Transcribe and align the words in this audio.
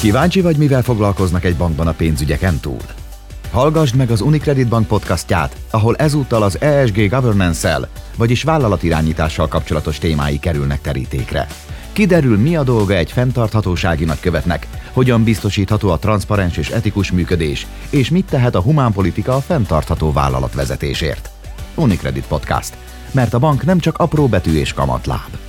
Kíváncsi 0.00 0.40
vagy, 0.40 0.56
mivel 0.56 0.82
foglalkoznak 0.82 1.44
egy 1.44 1.56
bankban 1.56 1.86
a 1.86 1.92
pénzügyeken 1.92 2.58
túl? 2.60 2.80
Hallgassd 3.50 3.94
meg 3.94 4.10
az 4.10 4.20
Unicredit 4.20 4.68
Bank 4.68 4.86
podcastját, 4.86 5.56
ahol 5.70 5.96
ezúttal 5.96 6.42
az 6.42 6.60
ESG 6.60 7.08
governance-el, 7.08 7.88
vagyis 8.16 8.42
vállalatirányítással 8.42 9.48
kapcsolatos 9.48 9.98
témái 9.98 10.38
kerülnek 10.38 10.80
terítékre. 10.80 11.46
Kiderül, 11.92 12.38
mi 12.38 12.56
a 12.56 12.62
dolga 12.62 12.94
egy 12.94 13.12
fenntarthatósági 13.12 14.04
nagykövetnek, 14.04 14.66
hogyan 14.92 15.24
biztosítható 15.24 15.90
a 15.90 15.98
transzparens 15.98 16.56
és 16.56 16.68
etikus 16.68 17.12
működés, 17.12 17.66
és 17.90 18.10
mit 18.10 18.26
tehet 18.26 18.54
a 18.54 18.62
humánpolitika 18.62 19.34
a 19.34 19.40
fenntartható 19.40 20.12
vállalatvezetésért. 20.12 21.30
Unicredit 21.74 22.26
Podcast. 22.26 22.76
Mert 23.10 23.34
a 23.34 23.38
bank 23.38 23.64
nem 23.64 23.78
csak 23.78 23.98
apró 23.98 24.26
betű 24.26 24.58
és 24.58 24.72
kamatláb. 24.72 25.47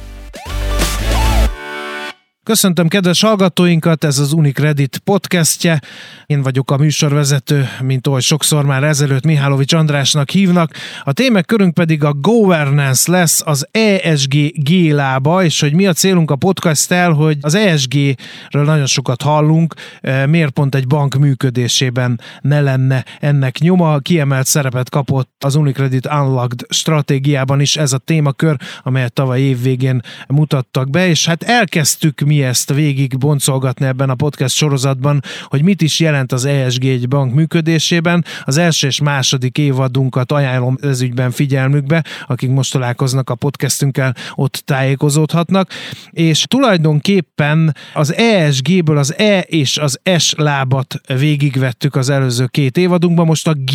Köszöntöm 2.49 2.87
kedves 2.87 3.21
hallgatóinkat, 3.21 4.03
ez 4.03 4.19
az 4.19 4.33
Unicredit 4.33 4.97
podcastje. 4.97 5.81
Én 6.25 6.41
vagyok 6.41 6.71
a 6.71 6.77
műsorvezető, 6.77 7.67
mint 7.81 8.07
oly 8.07 8.21
sokszor 8.21 8.65
már 8.65 8.83
ezelőtt 8.83 9.25
Mihálovics 9.25 9.73
Andrásnak 9.73 10.29
hívnak. 10.29 10.71
A 11.03 11.13
témek 11.13 11.45
körünk 11.45 11.73
pedig 11.73 12.03
a 12.03 12.13
governance 12.13 13.11
lesz, 13.11 13.41
az 13.45 13.67
ESG 13.71 14.33
G-lába, 14.53 15.43
és 15.43 15.59
hogy 15.59 15.73
mi 15.73 15.87
a 15.87 15.93
célunk 15.93 16.31
a 16.31 16.35
podcast-tel, 16.35 17.11
hogy 17.11 17.37
az 17.41 17.55
ESG-ről 17.55 18.63
nagyon 18.63 18.85
sokat 18.85 19.21
hallunk, 19.21 19.73
eh, 20.01 20.27
miért 20.27 20.51
pont 20.51 20.75
egy 20.75 20.87
bank 20.87 21.15
működésében 21.15 22.21
ne 22.41 22.61
lenne 22.61 23.05
ennek 23.19 23.57
nyoma. 23.57 23.97
Kiemelt 23.97 24.47
szerepet 24.47 24.89
kapott 24.89 25.43
az 25.43 25.55
Unicredit 25.55 26.05
Unlocked 26.05 26.61
stratégiában 26.69 27.59
is 27.59 27.77
ez 27.77 27.93
a 27.93 27.97
témakör, 27.97 28.55
amelyet 28.83 29.13
tavaly 29.13 29.41
év 29.41 29.61
végén 29.61 30.01
mutattak 30.27 30.89
be, 30.89 31.07
és 31.07 31.25
hát 31.25 31.43
elkezdtük 31.43 32.19
mi 32.19 32.38
ezt 32.41 32.73
végig 32.73 33.17
boncolgatni 33.17 33.85
ebben 33.85 34.09
a 34.09 34.15
podcast 34.15 34.55
sorozatban, 34.55 35.21
hogy 35.43 35.63
mit 35.63 35.81
is 35.81 35.99
jelent 35.99 36.31
az 36.31 36.45
ESG 36.45 36.85
egy 36.85 37.07
bank 37.07 37.33
működésében. 37.33 38.25
Az 38.43 38.57
első 38.57 38.87
és 38.87 39.01
második 39.01 39.57
évadunkat 39.57 40.31
ajánlom 40.31 40.77
ez 40.81 41.01
ügyben 41.01 41.31
figyelmükbe, 41.31 42.03
akik 42.27 42.49
most 42.49 42.71
találkoznak 42.71 43.29
a 43.29 43.35
podcastünkkel, 43.35 44.15
ott 44.35 44.61
tájékozódhatnak. 44.65 45.69
És 46.11 46.43
tulajdonképpen 46.47 47.75
az 47.93 48.13
ESG-ből 48.13 48.97
az 48.97 49.17
E 49.17 49.39
és 49.39 49.77
az 49.77 49.99
S 50.17 50.33
lábat 50.37 51.01
végigvettük 51.07 51.95
az 51.95 52.09
előző 52.09 52.45
két 52.45 52.77
évadunkban, 52.77 53.25
most 53.25 53.47
a 53.47 53.53
G 53.53 53.73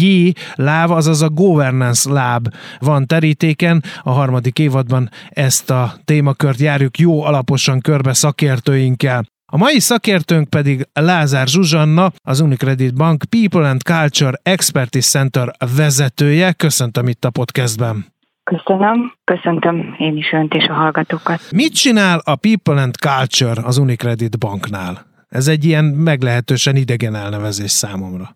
láb, 0.54 0.90
azaz 0.90 1.22
a 1.22 1.28
governance 1.28 2.10
láb 2.10 2.48
van 2.78 3.06
terítéken. 3.06 3.82
A 4.02 4.10
harmadik 4.10 4.58
évadban 4.58 5.10
ezt 5.28 5.70
a 5.70 5.94
témakört 6.04 6.58
járjuk 6.58 6.98
jó 6.98 7.22
alaposan 7.22 7.80
körbe 7.80 8.12
szakért 8.12 8.53
szakértőinkkel. 8.54 9.22
A 9.52 9.56
mai 9.56 9.78
szakértőnk 9.78 10.48
pedig 10.50 10.86
Lázár 10.92 11.46
Zsuzsanna, 11.46 12.06
az 12.24 12.40
Unicredit 12.40 12.94
Bank 12.94 13.22
People 13.30 13.68
and 13.68 13.80
Culture 13.80 14.36
Expertise 14.42 15.18
Center 15.18 15.48
vezetője. 15.76 16.52
Köszöntöm 16.52 17.06
itt 17.08 17.24
a 17.24 17.30
podcastben. 17.30 18.04
Köszönöm, 18.44 19.12
köszöntöm 19.24 19.94
én 19.98 20.16
is 20.16 20.32
önt 20.32 20.54
és 20.54 20.66
a 20.66 20.72
hallgatókat. 20.72 21.40
Mit 21.50 21.74
csinál 21.74 22.18
a 22.24 22.36
People 22.36 22.82
and 22.82 22.94
Culture 22.94 23.60
az 23.64 23.78
Unicredit 23.78 24.38
Banknál? 24.38 24.94
Ez 25.28 25.48
egy 25.48 25.64
ilyen 25.64 25.84
meglehetősen 25.84 26.76
idegen 26.76 27.14
elnevezés 27.14 27.70
számomra. 27.70 28.26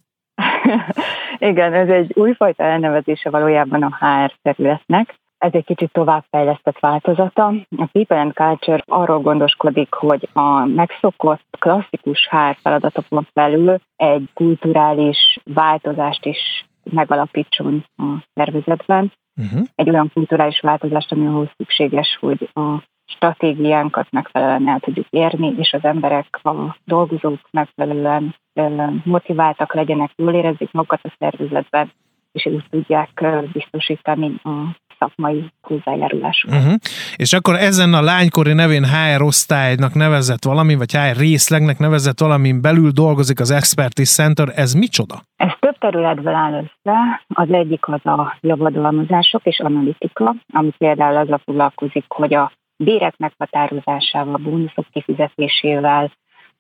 Igen, 1.51 1.73
ez 1.75 1.89
egy 1.89 2.13
újfajta 2.15 2.63
elnevezése 2.63 3.31
valójában 3.31 3.83
a 3.83 3.97
HR 4.01 4.33
területnek 4.43 5.15
ez 5.39 5.53
egy 5.53 5.65
kicsit 5.65 5.93
továbbfejlesztett 5.93 6.79
változata. 6.79 7.47
A 7.77 7.87
People 7.93 8.21
and 8.21 8.33
Culture 8.33 8.83
arról 8.87 9.21
gondoskodik, 9.21 9.93
hogy 9.93 10.29
a 10.33 10.65
megszokott 10.65 11.57
klasszikus 11.59 12.29
HR 12.31 12.57
feladatokon 12.63 13.29
felül 13.33 13.79
egy 13.97 14.29
kulturális 14.35 15.39
változást 15.45 16.25
is 16.25 16.67
megalapítson 16.83 17.85
a 17.97 18.05
szervezetben. 18.35 19.13
Uh-huh. 19.37 19.67
Egy 19.75 19.91
olyan 19.91 20.11
kulturális 20.15 20.61
változást, 20.61 21.13
ami 21.13 21.27
ahhoz 21.27 21.49
szükséges, 21.57 22.17
hogy 22.21 22.51
a 22.55 22.83
stratégiánkat 23.05 24.11
megfelelően 24.11 24.69
el 24.69 24.81
tudjuk 24.81 25.07
érni, 25.11 25.55
és 25.59 25.73
az 25.73 25.85
emberek, 25.85 26.41
a 26.43 26.77
dolgozók 26.85 27.41
megfelelően 27.51 28.35
motiváltak 29.05 29.75
legyenek, 29.75 30.11
jól 30.17 30.35
érezzék 30.35 30.73
magukat 30.73 31.01
a 31.03 31.15
szervezetben, 31.19 31.93
és 32.33 32.47
úgy 32.47 32.65
tudják 32.71 33.25
biztosítani 33.53 34.35
a 34.43 34.77
szakmai 34.99 35.53
hozzájárulásuk. 35.63 36.51
Uh-huh. 36.51 36.75
És 37.17 37.33
akkor 37.33 37.55
ezen 37.55 37.95
a 37.95 38.03
lánykori 38.03 38.53
nevén 38.53 38.85
HR 38.85 39.23
osztálynak 39.23 39.95
nevezett 39.95 40.45
valami, 40.45 40.75
vagy 40.75 40.93
HR 40.93 41.17
részlegnek 41.17 41.79
nevezett 41.79 42.21
valamin 42.21 42.61
belül 42.61 42.91
dolgozik 42.91 43.41
az 43.41 43.51
Expertise 43.51 44.23
Center, 44.23 44.53
ez 44.55 44.73
micsoda? 44.73 45.23
Ez 45.37 45.51
több 45.61 45.79
területből 45.79 46.35
áll 46.35 46.53
össze. 46.53 47.23
Az 47.29 47.51
egyik 47.51 47.89
az 47.89 48.07
a 48.07 48.37
javadalmazások 48.41 49.45
és 49.45 49.61
analitika, 49.61 50.35
ami 50.53 50.71
például 50.79 51.17
azzal 51.17 51.41
foglalkozik, 51.45 52.05
hogy 52.09 52.35
a 52.35 52.53
bérek 52.77 53.15
meghatározásával, 53.17 54.37
bónuszok 54.37 54.87
kifizetésével, 54.93 56.13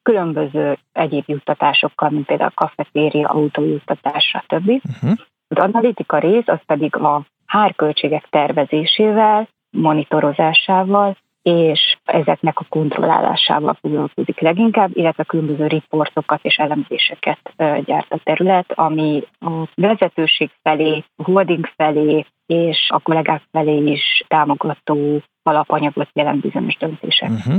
különböző 0.02 0.78
egyéb 0.92 1.24
juttatásokkal, 1.26 2.10
mint 2.10 2.26
például 2.26 2.50
a 2.54 2.64
kafetéria, 2.64 3.28
autójuttatás, 3.28 4.24
stb. 4.24 4.68
Uh-huh. 4.68 5.18
Az 5.48 5.56
analitika 5.56 6.18
rész 6.18 6.46
az 6.46 6.60
pedig 6.66 6.96
a 6.96 7.26
hárköltségek 7.48 8.26
tervezésével, 8.30 9.48
monitorozásával, 9.70 11.16
és 11.42 11.96
ezeknek 12.04 12.58
a 12.58 12.66
kontrollálásával 12.68 13.76
foglalkozik 13.80 14.40
leginkább, 14.40 14.90
illetve 14.96 15.24
különböző 15.24 15.66
riportokat 15.66 16.40
és 16.42 16.56
elemzéseket 16.56 17.54
gyárt 17.84 18.12
a 18.12 18.20
terület, 18.24 18.72
ami 18.72 19.22
a 19.40 19.50
vezetőség 19.74 20.50
felé, 20.62 21.04
a 21.16 21.22
holding 21.22 21.66
felé 21.76 22.26
és 22.46 22.88
a 22.90 22.98
kollégák 22.98 23.42
felé 23.52 23.76
is 23.76 24.24
támogató 24.28 25.22
alapanyagot 25.48 26.08
jelent 26.12 26.40
bizonyos 26.40 26.76
döntések. 26.76 27.30
Uh-huh. 27.30 27.56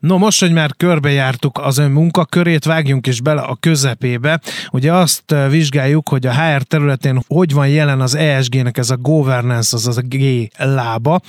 No 0.00 0.18
most, 0.18 0.40
hogy 0.40 0.52
már 0.52 0.70
körbejártuk 0.76 1.58
az 1.58 1.78
ön 1.78 1.90
munkakörét, 1.90 2.64
vágjunk 2.64 3.06
is 3.06 3.20
bele 3.20 3.40
a 3.40 3.56
közepébe. 3.60 4.40
Ugye 4.70 4.92
azt 4.92 5.34
vizsgáljuk, 5.50 6.08
hogy 6.08 6.26
a 6.26 6.32
HR 6.32 6.62
területén 6.62 7.20
hogy 7.26 7.52
van 7.52 7.68
jelen 7.68 8.00
az 8.00 8.14
ESG-nek 8.14 8.78
ez 8.78 8.90
a 8.90 8.96
governance, 8.96 9.76
az 9.76 9.96
a 9.98 10.02
G 10.04 10.48
lába. 10.58 11.20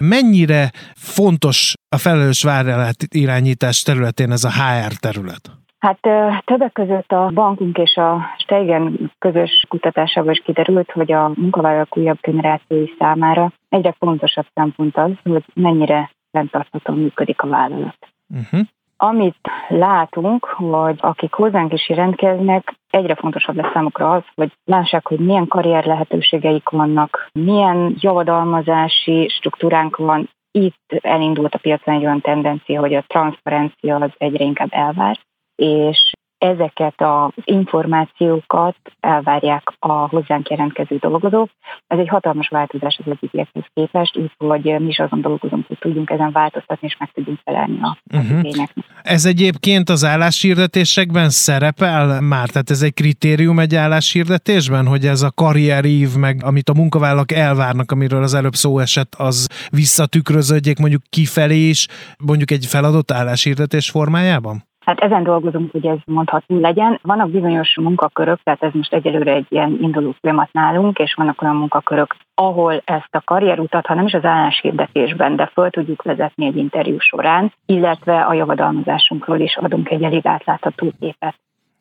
Mennyire 0.00 0.72
fontos 0.94 1.74
a 1.88 1.98
felelős 1.98 2.42
vállalat 2.42 2.96
irányítás 3.08 3.82
területén 3.82 4.32
ez 4.32 4.44
a 4.44 4.50
HR 4.50 4.92
terület? 4.92 5.63
Hát 5.84 6.00
többek 6.44 6.72
között 6.72 7.12
a 7.12 7.30
bankunk 7.34 7.78
és 7.78 7.96
a 7.96 8.20
Steigen 8.38 9.12
közös 9.18 9.64
kutatásában 9.68 10.32
is 10.32 10.42
kiderült, 10.44 10.90
hogy 10.90 11.12
a 11.12 11.32
munkavállalók 11.34 11.96
újabb 11.96 12.18
generációi 12.20 12.86
számára 12.98 13.52
egyre 13.68 13.94
fontosabb 13.98 14.46
szempont 14.54 14.96
az, 14.96 15.10
hogy 15.22 15.44
mennyire 15.54 16.10
fenntarthatóan 16.30 16.98
működik 16.98 17.42
a 17.42 17.46
vállalat. 17.46 17.96
Uh-huh. 18.28 18.60
Amit 18.96 19.50
látunk, 19.68 20.44
hogy 20.44 20.98
akik 21.00 21.32
hozzánk 21.32 21.72
is 21.72 21.88
jelentkeznek, 21.88 22.74
egyre 22.90 23.14
fontosabb 23.14 23.56
lesz 23.56 23.72
számukra 23.72 24.10
az, 24.10 24.22
hogy 24.34 24.52
lássák, 24.64 25.06
hogy 25.06 25.18
milyen 25.18 25.46
karrier 25.46 25.84
lehetőségeik 25.84 26.68
vannak, 26.68 27.28
milyen 27.32 27.94
javadalmazási 27.98 29.28
struktúránk 29.28 29.96
van. 29.96 30.30
Itt 30.50 30.98
elindult 31.00 31.54
a 31.54 31.58
piacon 31.58 31.94
egy 31.94 32.04
olyan 32.04 32.20
tendencia, 32.20 32.80
hogy 32.80 32.94
a 32.94 33.04
transzparencia 33.06 33.96
az 33.96 34.10
egyre 34.18 34.44
inkább 34.44 34.68
elvár, 34.70 35.18
és 35.56 36.12
ezeket 36.44 36.94
az 36.96 37.32
információkat 37.44 38.76
elvárják 39.00 39.62
a 39.78 39.92
hozzánk 39.92 40.48
jelentkező 40.48 40.96
dolgozók. 40.96 41.50
Ez 41.86 41.98
egy 41.98 42.08
hatalmas 42.08 42.48
változás 42.48 43.00
az 43.04 43.10
eddigiekhez 43.12 43.64
képest, 43.74 44.16
úgyhogy 44.16 44.80
mi 44.80 44.88
is 44.88 44.98
azon 44.98 45.20
dolgozunk, 45.20 45.66
hogy 45.66 45.78
tudjunk 45.78 46.10
ezen 46.10 46.32
változtatni, 46.32 46.86
és 46.86 46.96
meg 46.98 47.10
tudjunk 47.14 47.38
felelni 47.44 47.78
a 47.82 47.98
uh-huh. 48.14 48.64
Ez 49.02 49.24
egyébként 49.24 49.88
az 49.88 50.04
álláshirdetésekben 50.04 51.30
szerepel 51.30 52.20
már? 52.20 52.48
Tehát 52.48 52.70
ez 52.70 52.82
egy 52.82 52.94
kritérium 52.94 53.58
egy 53.58 53.74
álláshirdetésben, 53.74 54.86
hogy 54.86 55.04
ez 55.04 55.22
a 55.22 55.32
karrierív, 55.34 56.08
meg 56.16 56.40
amit 56.42 56.68
a 56.68 56.74
munkavállalók 56.74 57.32
elvárnak, 57.32 57.92
amiről 57.92 58.22
az 58.22 58.34
előbb 58.34 58.54
szó 58.54 58.78
esett, 58.78 59.14
az 59.16 59.48
visszatükröződjék 59.70 60.78
mondjuk 60.78 61.02
kifelé 61.08 61.68
is, 61.68 61.86
mondjuk 62.24 62.50
egy 62.50 62.66
feladott 62.66 63.10
álláshirdetés 63.10 63.90
formájában? 63.90 64.64
Hát 64.84 65.00
ezen 65.00 65.22
dolgozunk, 65.22 65.70
hogy 65.70 65.86
ez 65.86 65.98
mondható 66.04 66.60
legyen. 66.60 66.98
Vannak 67.02 67.30
bizonyos 67.30 67.76
munkakörök, 67.80 68.40
tehát 68.42 68.62
ez 68.62 68.72
most 68.72 68.92
egyelőre 68.92 69.32
egy 69.32 69.46
ilyen 69.48 69.78
induló 69.80 70.14
folyamat 70.20 70.52
nálunk, 70.52 70.98
és 70.98 71.14
vannak 71.14 71.42
olyan 71.42 71.56
munkakörök, 71.56 72.16
ahol 72.34 72.82
ezt 72.84 73.14
a 73.14 73.22
karrierutat, 73.24 73.86
ha 73.86 73.94
nem 73.94 74.06
is 74.06 74.12
az 74.12 74.24
álláshirdetésben, 74.24 75.36
de 75.36 75.50
föl 75.52 75.70
tudjuk 75.70 76.02
vezetni 76.02 76.46
egy 76.46 76.56
interjú 76.56 76.98
során, 76.98 77.52
illetve 77.66 78.20
a 78.20 78.32
javadalmazásunkról 78.32 79.40
is 79.40 79.56
adunk 79.56 79.90
egy 79.90 80.02
elég 80.02 80.26
átlátható 80.26 80.92
képet. 81.00 81.34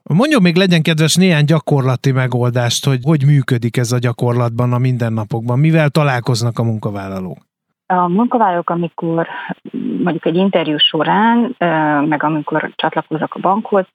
Mondjon 0.04 0.42
még 0.42 0.56
legyen 0.56 0.82
kedves 0.82 1.16
néhány 1.16 1.46
gyakorlati 1.46 2.12
megoldást, 2.12 2.86
hogy 2.86 3.00
hogy 3.04 3.26
működik 3.26 3.78
ez 3.78 3.92
a 3.92 4.00
gyakorlatban 4.00 4.74
a 4.74 4.78
mindennapokban, 4.78 5.60
mivel 5.60 5.90
találkoznak 5.90 6.60
a 6.60 6.64
munkavállalók? 6.64 7.38
A 8.00 8.07
munkavállalók, 8.07 8.69
amikor 8.69 9.28
mondjuk 10.04 10.25
egy 10.25 10.36
interjú 10.36 10.78
során, 10.78 11.56
meg 12.07 12.24
amikor 12.24 12.72
csatlakoznak 12.75 13.34
a 13.34 13.40
bankhoz, 13.40 13.86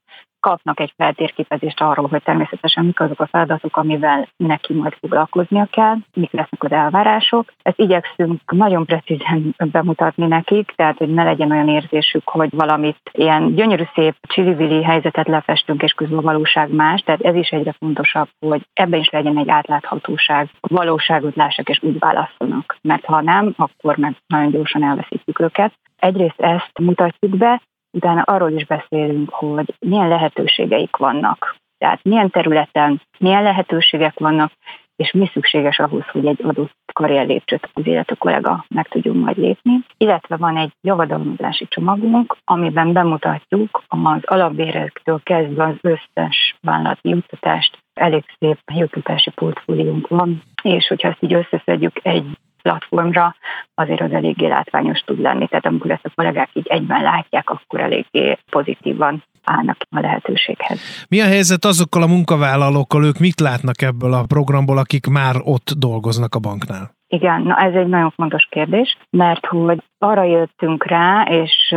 kapnak 0.49 0.81
egy 0.81 0.93
feltérképezést 0.97 1.81
arról, 1.81 2.09
hogy 2.09 2.23
természetesen 2.23 2.85
mik 2.85 3.01
azok 3.01 3.21
a 3.21 3.27
feladatok, 3.27 3.77
amivel 3.77 4.29
neki 4.37 4.75
majd 4.75 4.93
foglalkoznia 5.01 5.69
kell, 5.71 5.97
mik 6.15 6.33
lesznek 6.33 6.65
az 6.65 6.73
elvárások. 6.73 7.53
Ezt 7.63 7.79
igyekszünk 7.79 8.41
nagyon 8.51 8.85
precízen 8.85 9.55
bemutatni 9.73 10.27
nekik, 10.27 10.73
tehát 10.77 10.99
hogy 10.99 11.09
ne 11.09 11.25
legyen 11.25 11.51
olyan 11.51 11.69
érzésük, 11.69 12.29
hogy 12.29 12.49
valamit 12.51 12.99
ilyen 13.13 13.55
gyönyörű 13.55 13.83
szép 13.95 14.15
csili 14.21 14.83
helyzetet 14.83 15.29
lefestünk, 15.29 15.83
és 15.83 15.93
közben 15.93 16.21
valóság 16.21 16.71
más. 16.71 17.01
Tehát 17.01 17.21
ez 17.21 17.35
is 17.35 17.49
egyre 17.49 17.75
fontosabb, 17.79 18.29
hogy 18.47 18.63
ebben 18.73 19.01
is 19.01 19.11
legyen 19.11 19.39
egy 19.39 19.49
átláthatóság, 19.49 20.49
valóságot 20.61 21.37
lássák 21.37 21.69
és 21.69 21.83
úgy 21.83 21.99
válaszolnak. 21.99 22.77
Mert 22.83 23.05
ha 23.05 23.21
nem, 23.21 23.55
akkor 23.57 23.97
meg 23.97 24.17
nagyon 24.27 24.51
gyorsan 24.51 24.85
elveszítjük 24.85 25.41
őket. 25.41 25.73
Egyrészt 25.99 26.41
ezt 26.41 26.79
mutatjuk 26.79 27.37
be, 27.37 27.61
utána 27.91 28.23
arról 28.23 28.51
is 28.51 28.67
beszélünk, 28.67 29.31
hogy 29.31 29.75
milyen 29.79 30.09
lehetőségeik 30.09 30.97
vannak. 30.97 31.57
Tehát 31.79 32.03
milyen 32.03 32.31
területen 32.31 33.01
milyen 33.19 33.43
lehetőségek 33.43 34.19
vannak, 34.19 34.53
és 34.97 35.13
mi 35.13 35.31
szükséges 35.33 35.79
ahhoz, 35.79 36.05
hogy 36.13 36.27
egy 36.27 36.43
adott 36.43 36.77
karrierlépcsőt 36.93 37.71
az 37.73 37.87
illető 37.87 38.15
kollega 38.15 38.65
meg 38.69 38.89
tudjon 38.89 39.17
majd 39.17 39.37
lépni. 39.37 39.85
Illetve 39.97 40.37
van 40.37 40.57
egy 40.57 40.73
javadalmazási 40.81 41.67
csomagunk, 41.69 42.37
amiben 42.45 42.93
bemutatjuk 42.93 43.83
az 43.87 44.21
alapbérektől 44.25 45.21
kezdve 45.23 45.65
az 45.65 45.77
összes 45.81 46.57
vállalati 46.61 47.09
juttatást, 47.09 47.79
elég 47.95 48.25
szép 48.39 48.59
juttatási 48.75 49.31
portfóliónk 49.31 50.09
van, 50.09 50.43
és 50.63 50.87
hogyha 50.89 51.09
ezt 51.09 51.23
így 51.23 51.33
összeszedjük 51.33 52.01
egy 52.03 52.27
platformra, 52.63 53.35
azért 53.75 54.01
az 54.01 54.13
eléggé 54.13 54.47
látványos 54.47 55.01
tud 55.01 55.21
lenni. 55.21 55.49
Tehát 55.49 55.67
amikor 55.67 55.91
ezt 55.91 56.05
a 56.05 56.11
kollégák 56.15 56.49
így 56.53 56.67
egyben 56.67 57.03
látják, 57.03 57.51
akkor 57.51 57.81
eléggé 57.81 58.39
pozitívan 58.51 59.23
állnak 59.45 59.77
a 59.91 60.01
lehetőséghez. 60.01 61.07
Mi 61.09 61.21
a 61.21 61.27
helyzet 61.27 61.65
azokkal 61.65 62.03
a 62.03 62.07
munkavállalókkal, 62.07 63.05
ők 63.05 63.19
mit 63.19 63.41
látnak 63.41 63.83
ebből 63.83 64.13
a 64.13 64.25
programból, 64.29 64.79
akik 64.79 65.07
már 65.07 65.35
ott 65.45 65.71
dolgoznak 65.79 66.35
a 66.35 66.39
banknál? 66.39 66.97
Igen, 67.11 67.43
na 67.43 67.57
ez 67.57 67.75
egy 67.75 67.87
nagyon 67.87 68.11
fontos 68.11 68.47
kérdés, 68.51 68.97
mert 69.11 69.47
hogy 69.47 69.83
arra 69.99 70.23
jöttünk 70.23 70.85
rá, 70.87 71.23
és 71.23 71.75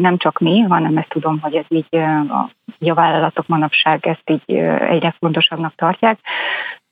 nem 0.00 0.16
csak 0.16 0.38
mi, 0.38 0.60
hanem 0.60 0.96
ezt 0.96 1.08
tudom, 1.08 1.40
hogy 1.40 1.54
ez 1.54 1.64
így 1.68 1.96
a, 1.96 2.50
a 2.90 2.94
vállalatok 2.94 3.46
manapság 3.46 4.06
ezt 4.06 4.30
így 4.30 4.54
egyre 4.90 5.14
fontosabbnak 5.18 5.74
tartják, 5.74 6.18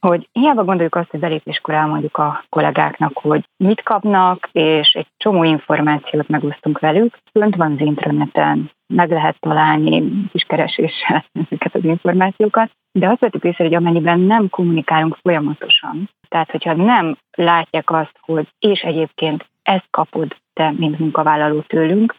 hogy 0.09 0.29
hiába 0.33 0.65
gondoljuk 0.65 0.95
azt, 0.95 1.11
hogy 1.11 1.21
belépéskor 1.21 1.75
elmondjuk 1.75 2.17
a 2.17 2.45
kollégáknak, 2.49 3.13
hogy 3.15 3.45
mit 3.57 3.83
kapnak, 3.83 4.49
és 4.53 4.93
egy 4.93 5.07
csomó 5.17 5.45
információt 5.45 6.29
megosztunk 6.29 6.79
velük. 6.79 7.19
Fönt 7.33 7.57
van 7.57 7.73
az 7.73 7.81
interneten, 7.81 8.71
meg 8.87 9.11
lehet 9.11 9.41
találni 9.41 10.03
kis 10.33 10.43
kereséssel 10.43 11.25
ezeket 11.47 11.75
az 11.75 11.85
információkat, 11.85 12.71
de 12.93 13.09
azt 13.09 13.21
vettük 13.21 13.45
észre, 13.45 13.65
hogy 13.65 13.75
amennyiben 13.75 14.21
nem 14.21 14.49
kommunikálunk 14.49 15.19
folyamatosan, 15.23 16.11
tehát 16.29 16.51
hogyha 16.51 16.73
nem 16.73 17.17
látják 17.37 17.91
azt, 17.91 18.19
hogy 18.21 18.49
és 18.59 18.81
egyébként 18.81 19.47
ezt 19.63 19.89
kapod 19.91 20.37
te, 20.53 20.71
mint 20.77 20.99
munkavállaló 20.99 21.61
tőlünk, 21.61 22.17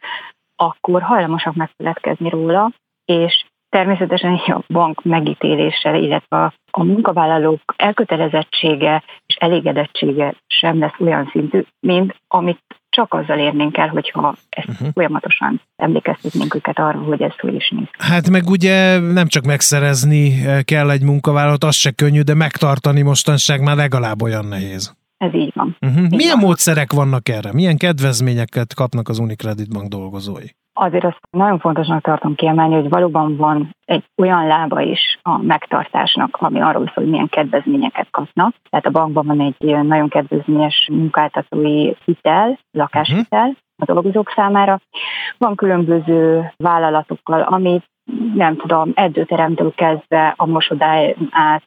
akkor 0.56 1.02
hajlamosak 1.02 1.56
megfeledkezni 1.56 2.30
róla, 2.30 2.72
és 3.06 3.46
természetesen 3.70 4.34
a 4.34 4.64
bank 4.68 5.04
megítéléssel, 5.04 5.96
illetve 5.96 6.54
a 6.72 6.84
munkavállalók 6.84 7.62
elkötelezettsége 7.76 9.04
és 9.26 9.36
elégedettsége 9.36 10.36
sem 10.48 10.80
lesz 10.80 11.00
olyan 11.00 11.30
szintű, 11.32 11.64
mint 11.80 12.16
amit 12.28 12.62
csak 12.90 13.14
azzal 13.14 13.38
érnénk 13.38 13.78
el, 13.78 13.88
hogyha 13.88 14.36
ezt 14.50 14.70
uh-huh. 14.70 14.88
folyamatosan 14.94 15.62
emlékeztetnénk 15.76 16.56
őket 16.56 16.80
arra, 16.80 16.98
hogy 16.98 17.22
ez 17.22 17.40
hogy 17.40 17.54
is 17.54 17.70
néz. 17.70 17.88
Hát 17.98 18.30
meg 18.30 18.50
ugye 18.50 19.00
nem 19.00 19.28
csak 19.28 19.44
megszerezni 19.44 20.32
kell 20.64 20.90
egy 20.90 21.04
munkavállalót, 21.04 21.64
az 21.64 21.76
se 21.76 21.92
könnyű, 21.92 22.22
de 22.22 22.34
megtartani 22.34 23.02
mostanság 23.02 23.62
már 23.62 23.76
legalább 23.76 24.22
olyan 24.22 24.46
nehéz. 24.46 24.96
Ez 25.18 25.34
így 25.34 25.52
van. 25.56 25.78
Uh-huh. 25.82 26.04
Így 26.04 26.16
Milyen 26.16 26.38
van. 26.38 26.46
módszerek 26.46 26.94
vannak 26.94 27.30
erre? 27.30 27.54
Milyen 27.54 27.78
kedvezményeket 27.78 28.74
kapnak 28.74 29.10
az 29.10 29.20
Unicredit 29.20 29.70
Bank 29.70 29.88
dolgozói? 29.88 30.46
Azért 30.80 31.04
azt 31.04 31.20
nagyon 31.30 31.60
fontosnak 31.60 32.02
tartom 32.02 32.36
kiemelni, 32.36 32.74
hogy 32.74 32.90
valóban 32.90 33.38
van 33.38 33.76
egy 33.86 34.04
olyan 34.18 34.48
lába 34.48 34.82
is 34.82 35.20
a 35.22 35.38
megtartásnak, 35.38 36.38
ami 36.40 36.62
arról 36.62 36.86
szól, 36.86 36.94
hogy 36.94 37.10
milyen 37.10 37.30
kedvezményeket 37.30 38.08
kapnak. 38.12 38.56
Tehát 38.70 38.86
a 38.86 38.90
bankban 38.90 39.26
van 39.26 39.42
egy 39.42 39.86
nagyon 39.86 40.10
kedvezményes 40.10 40.88
munkáltatói 40.92 41.94
hitel, 42.06 42.60
lakáshitel, 42.72 43.40
uh-huh 43.40 43.66
a 43.80 43.86
dolgozók 43.86 44.32
számára. 44.36 44.80
Van 45.38 45.56
különböző 45.56 46.52
vállalatokkal, 46.58 47.42
amit 47.42 47.90
nem 48.34 48.58
tudom, 48.58 48.92
edzőteremtől 48.96 49.74
kezdve 49.76 50.34
a 50.38 50.46
mosodály 50.46 51.16
át 51.32 51.64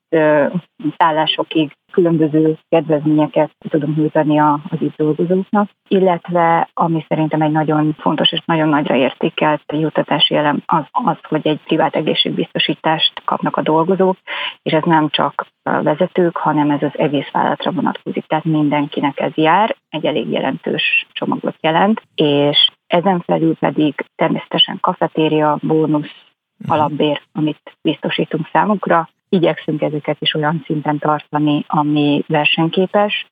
szállásokig 0.97 1.73
különböző 1.91 2.59
kedvezményeket 2.69 3.51
tudunk 3.69 3.97
nyújtani 3.97 4.39
az 4.39 4.81
itt 4.81 4.97
dolgozóknak, 4.97 5.71
illetve 5.89 6.69
ami 6.75 7.05
szerintem 7.09 7.43
egy 7.43 7.51
nagyon 7.51 7.97
fontos 7.99 8.33
és 8.33 8.43
nagyon 8.45 8.69
nagyra 8.69 8.95
értékelt 8.95 9.63
juttatási 9.67 10.35
elem 10.35 10.63
az, 10.67 10.85
az, 10.91 11.17
hogy 11.29 11.47
egy 11.47 11.61
privát 11.65 11.95
egészségbiztosítást 11.95 13.23
kapnak 13.25 13.57
a 13.57 13.63
dolgozók, 13.63 14.17
és 14.63 14.73
ez 14.73 14.83
nem 14.85 15.09
csak 15.09 15.47
a 15.63 15.83
vezetők, 15.83 16.37
hanem 16.37 16.71
ez 16.71 16.83
az 16.83 16.99
egész 16.99 17.31
vállalatra 17.31 17.71
vonatkozik, 17.73 18.27
tehát 18.27 18.45
mindenkinek 18.45 19.21
ez 19.21 19.33
jár, 19.35 19.77
egy 19.89 20.05
elég 20.05 20.31
jelentős 20.31 21.07
csomagot 21.13 21.57
jelent, 21.61 22.03
és 22.15 22.69
ezen 22.87 23.21
felül 23.21 23.57
pedig 23.57 23.95
természetesen 24.15 24.79
kafetéria, 24.81 25.59
bónusz, 25.63 26.15
mhm. 26.57 26.73
alapbér, 26.73 27.23
amit 27.33 27.77
biztosítunk 27.83 28.49
számukra, 28.53 29.09
igyekszünk 29.31 29.83
ezeket 29.83 30.17
is 30.21 30.35
olyan 30.35 30.63
szinten 30.67 30.99
tartani, 30.99 31.65
ami 31.67 32.25
versenyképes, 32.27 33.27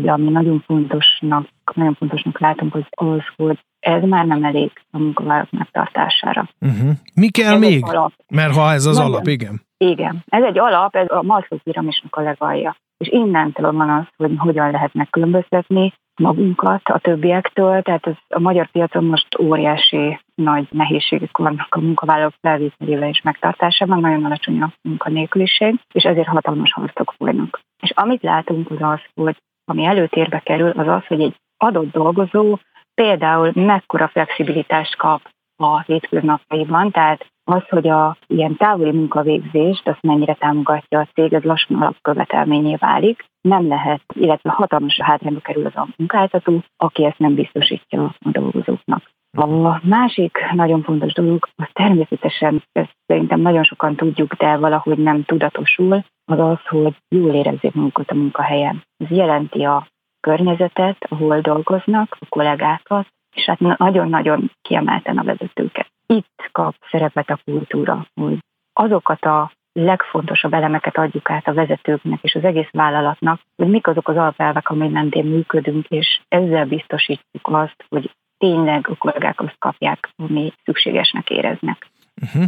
de 0.00 0.12
ami 0.12 0.30
nagyon 0.30 0.62
fontosnak, 0.66 1.48
nagyon 1.74 1.94
fontosnak 1.94 2.40
látunk, 2.40 2.74
az 2.74 2.84
az, 2.90 3.20
hogy 3.36 3.58
ez 3.80 4.02
már 4.02 4.26
nem 4.26 4.44
elég 4.44 4.70
a 4.90 4.98
munkavállalók 4.98 5.50
megtartására. 5.50 6.48
Uh-huh. 6.60 6.90
Mi 7.14 7.28
kell 7.28 7.54
ez 7.54 7.60
még? 7.60 7.84
Alap. 7.84 8.12
Mert 8.28 8.54
ha 8.54 8.72
ez 8.72 8.86
az 8.86 8.96
nagyon, 8.96 9.12
alap, 9.12 9.26
igen. 9.26 9.62
Igen. 9.76 10.24
Ez 10.26 10.42
egy 10.42 10.58
alap, 10.58 10.96
ez 10.96 11.10
a 11.10 11.22
Maslow 11.22 11.58
piramisnak 11.62 12.16
a 12.16 12.20
legalja. 12.20 12.76
És 12.98 13.08
innentől 13.08 13.72
van 13.72 13.90
az, 13.90 14.04
hogy 14.16 14.34
hogyan 14.36 14.70
lehet 14.70 14.94
megkülönböztetni 14.94 15.94
magunkat 16.16 16.80
a 16.84 16.98
többiektől, 16.98 17.82
tehát 17.82 18.06
ez 18.06 18.14
a 18.28 18.40
magyar 18.40 18.66
piacon 18.66 19.04
most 19.04 19.38
óriási 19.38 20.20
nagy 20.34 20.66
nehézségek 20.70 21.36
vannak 21.36 21.74
a 21.74 21.80
munkavállalók 21.80 22.34
felvételével 22.40 23.08
és 23.08 23.22
megtartásában, 23.22 24.00
nagyon 24.00 24.24
alacsony 24.24 24.62
a 24.62 24.72
munkanélküliség, 24.82 25.74
és 25.92 26.04
ezért 26.04 26.28
hatalmas 26.28 26.72
harcok 26.72 27.14
folynak. 27.16 27.60
És 27.82 27.90
amit 27.94 28.22
látunk 28.22 28.70
az 28.70 28.76
az, 28.80 29.00
hogy 29.14 29.36
ami 29.64 29.84
előtérbe 29.84 30.38
kerül, 30.38 30.70
az 30.70 30.88
az, 30.88 31.06
hogy 31.06 31.20
egy 31.20 31.36
adott 31.56 31.92
dolgozó 31.92 32.58
például 32.94 33.50
mekkora 33.54 34.08
flexibilitást 34.08 34.96
kap 34.96 35.20
a 35.56 35.80
hétköznapjaiban, 35.80 36.90
tehát 36.90 37.26
az, 37.44 37.68
hogy 37.68 37.88
a 37.88 38.16
ilyen 38.26 38.56
távoli 38.56 38.92
munkavégzést, 38.92 39.88
azt 39.88 40.02
mennyire 40.02 40.34
támogatja 40.34 40.98
a 41.00 41.08
cég, 41.14 41.32
ez 41.32 41.42
lassan 41.42 41.82
alapkövetelményé 41.82 42.74
válik. 42.74 43.24
Nem 43.40 43.68
lehet, 43.68 44.02
illetve 44.14 44.50
hatalmas 44.50 45.00
hátrányba 45.00 45.40
kerül 45.40 45.66
az 45.66 45.76
a 45.76 45.88
munkáltató, 45.96 46.62
aki 46.76 47.04
ezt 47.04 47.18
nem 47.18 47.34
biztosítja 47.34 48.02
a 48.02 48.30
dolgozóknak. 48.30 49.02
A 49.38 49.80
másik 49.82 50.38
nagyon 50.52 50.82
fontos 50.82 51.12
dolog, 51.12 51.48
az 51.56 51.68
természetesen, 51.72 52.62
ezt 52.72 52.96
szerintem 53.06 53.40
nagyon 53.40 53.62
sokan 53.62 53.96
tudjuk, 53.96 54.34
de 54.34 54.56
valahogy 54.56 54.98
nem 54.98 55.24
tudatosul, 55.24 56.04
az 56.24 56.38
az, 56.38 56.66
hogy 56.68 56.96
jól 57.08 57.34
érezzék 57.34 57.74
magukat 57.74 58.10
a 58.10 58.14
munkahelyen. 58.14 58.82
Ez 58.96 59.10
jelenti 59.10 59.64
a 59.64 59.86
környezetet, 60.20 60.96
ahol 61.08 61.40
dolgoznak, 61.40 62.16
a 62.20 62.26
kollégákat, 62.28 63.06
és 63.36 63.44
hát 63.44 63.78
nagyon-nagyon 63.78 64.50
kiemelten 64.62 65.18
a 65.18 65.24
vezetőket. 65.24 65.86
Itt 66.06 66.48
kap 66.52 66.74
szerepet 66.90 67.30
a 67.30 67.38
kultúra, 67.44 68.06
hogy 68.14 68.38
azokat 68.72 69.24
a 69.24 69.50
legfontosabb 69.72 70.52
elemeket 70.52 70.96
adjuk 70.96 71.30
át 71.30 71.48
a 71.48 71.54
vezetőknek 71.54 72.22
és 72.22 72.34
az 72.34 72.44
egész 72.44 72.68
vállalatnak, 72.70 73.40
hogy 73.56 73.68
mik 73.68 73.86
azok 73.86 74.08
az 74.08 74.16
alapelvek, 74.16 74.68
ami 74.68 74.88
mentén 74.88 75.24
működünk, 75.24 75.86
és 75.88 76.20
ezzel 76.28 76.66
biztosítjuk 76.66 77.48
azt, 77.48 77.84
hogy 77.88 78.10
tényleg 78.38 78.88
a 78.88 78.96
kollégák 78.96 79.40
azt 79.40 79.58
kapják, 79.58 80.08
ami 80.16 80.52
szükségesnek 80.64 81.30
éreznek. 81.30 81.86
Uh-huh. 82.22 82.44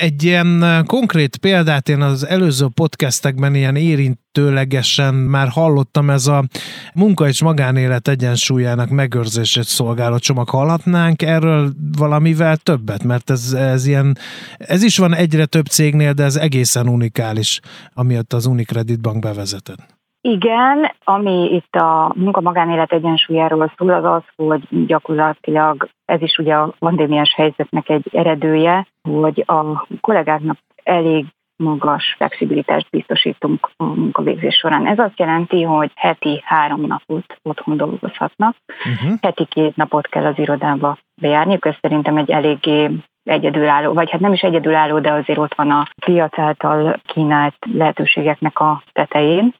Egy 0.00 0.22
ilyen 0.22 0.82
konkrét 0.86 1.36
példát 1.36 1.88
én 1.88 2.00
az 2.00 2.26
előző 2.26 2.66
podcastekben 2.74 3.54
ilyen 3.54 3.76
érintőlegesen 3.76 5.14
már 5.14 5.48
hallottam, 5.48 6.10
ez 6.10 6.26
a 6.26 6.44
munka 6.94 7.28
és 7.28 7.42
magánélet 7.42 8.08
egyensúlyának 8.08 8.88
megőrzését 8.88 9.64
szolgáló 9.64 10.18
csomag. 10.18 10.48
Hallhatnánk 10.48 11.22
erről 11.22 11.72
valamivel 11.96 12.56
többet, 12.56 13.02
mert 13.02 13.30
ez, 13.30 13.52
ez 13.52 13.86
ilyen, 13.86 14.18
ez 14.58 14.82
is 14.82 14.98
van 14.98 15.14
egyre 15.14 15.46
több 15.46 15.66
cégnél, 15.66 16.12
de 16.12 16.24
ez 16.24 16.36
egészen 16.36 16.88
unikális, 16.88 17.60
amiatt 17.94 18.32
az 18.32 18.46
Unicredit 18.46 19.00
Bank 19.00 19.18
bevezetett. 19.18 19.95
Igen, 20.28 20.90
ami 21.04 21.54
itt 21.54 21.74
a 21.74 22.12
munka-magánélet 22.14 22.92
egyensúlyáról 22.92 23.72
szól, 23.76 23.90
az 23.90 24.04
az, 24.04 24.22
hogy 24.36 24.86
gyakorlatilag 24.86 25.88
ez 26.04 26.22
is 26.22 26.38
ugye 26.38 26.54
a 26.54 26.74
pandémiás 26.78 27.34
helyzetnek 27.34 27.88
egy 27.88 28.08
eredője, 28.12 28.86
hogy 29.02 29.44
a 29.46 29.86
kollégáknak 30.00 30.58
elég 30.82 31.24
magas 31.56 32.14
flexibilitást 32.16 32.90
biztosítunk 32.90 33.70
a 33.76 33.84
munkavégzés 33.84 34.54
során. 34.54 34.86
Ez 34.86 34.98
azt 34.98 35.18
jelenti, 35.18 35.62
hogy 35.62 35.90
heti 35.94 36.42
három 36.44 36.80
napot 36.80 37.38
otthon 37.42 37.76
dolgozhatnak, 37.76 38.56
uh-huh. 38.66 39.18
heti 39.22 39.44
két 39.44 39.76
napot 39.76 40.06
kell 40.06 40.24
az 40.24 40.38
irodába 40.38 40.98
bejárni, 41.20 41.58
ez 41.60 41.74
szerintem 41.80 42.16
egy 42.16 42.30
eléggé 42.30 42.90
egyedülálló, 43.24 43.92
vagy 43.92 44.10
hát 44.10 44.20
nem 44.20 44.32
is 44.32 44.40
egyedülálló, 44.40 44.98
de 44.98 45.12
azért 45.12 45.38
ott 45.38 45.54
van 45.54 45.70
a 45.70 45.88
piac 46.04 46.38
által 46.38 47.00
kínált 47.04 47.56
lehetőségeknek 47.72 48.60
a 48.60 48.82
tetején. 48.92 49.54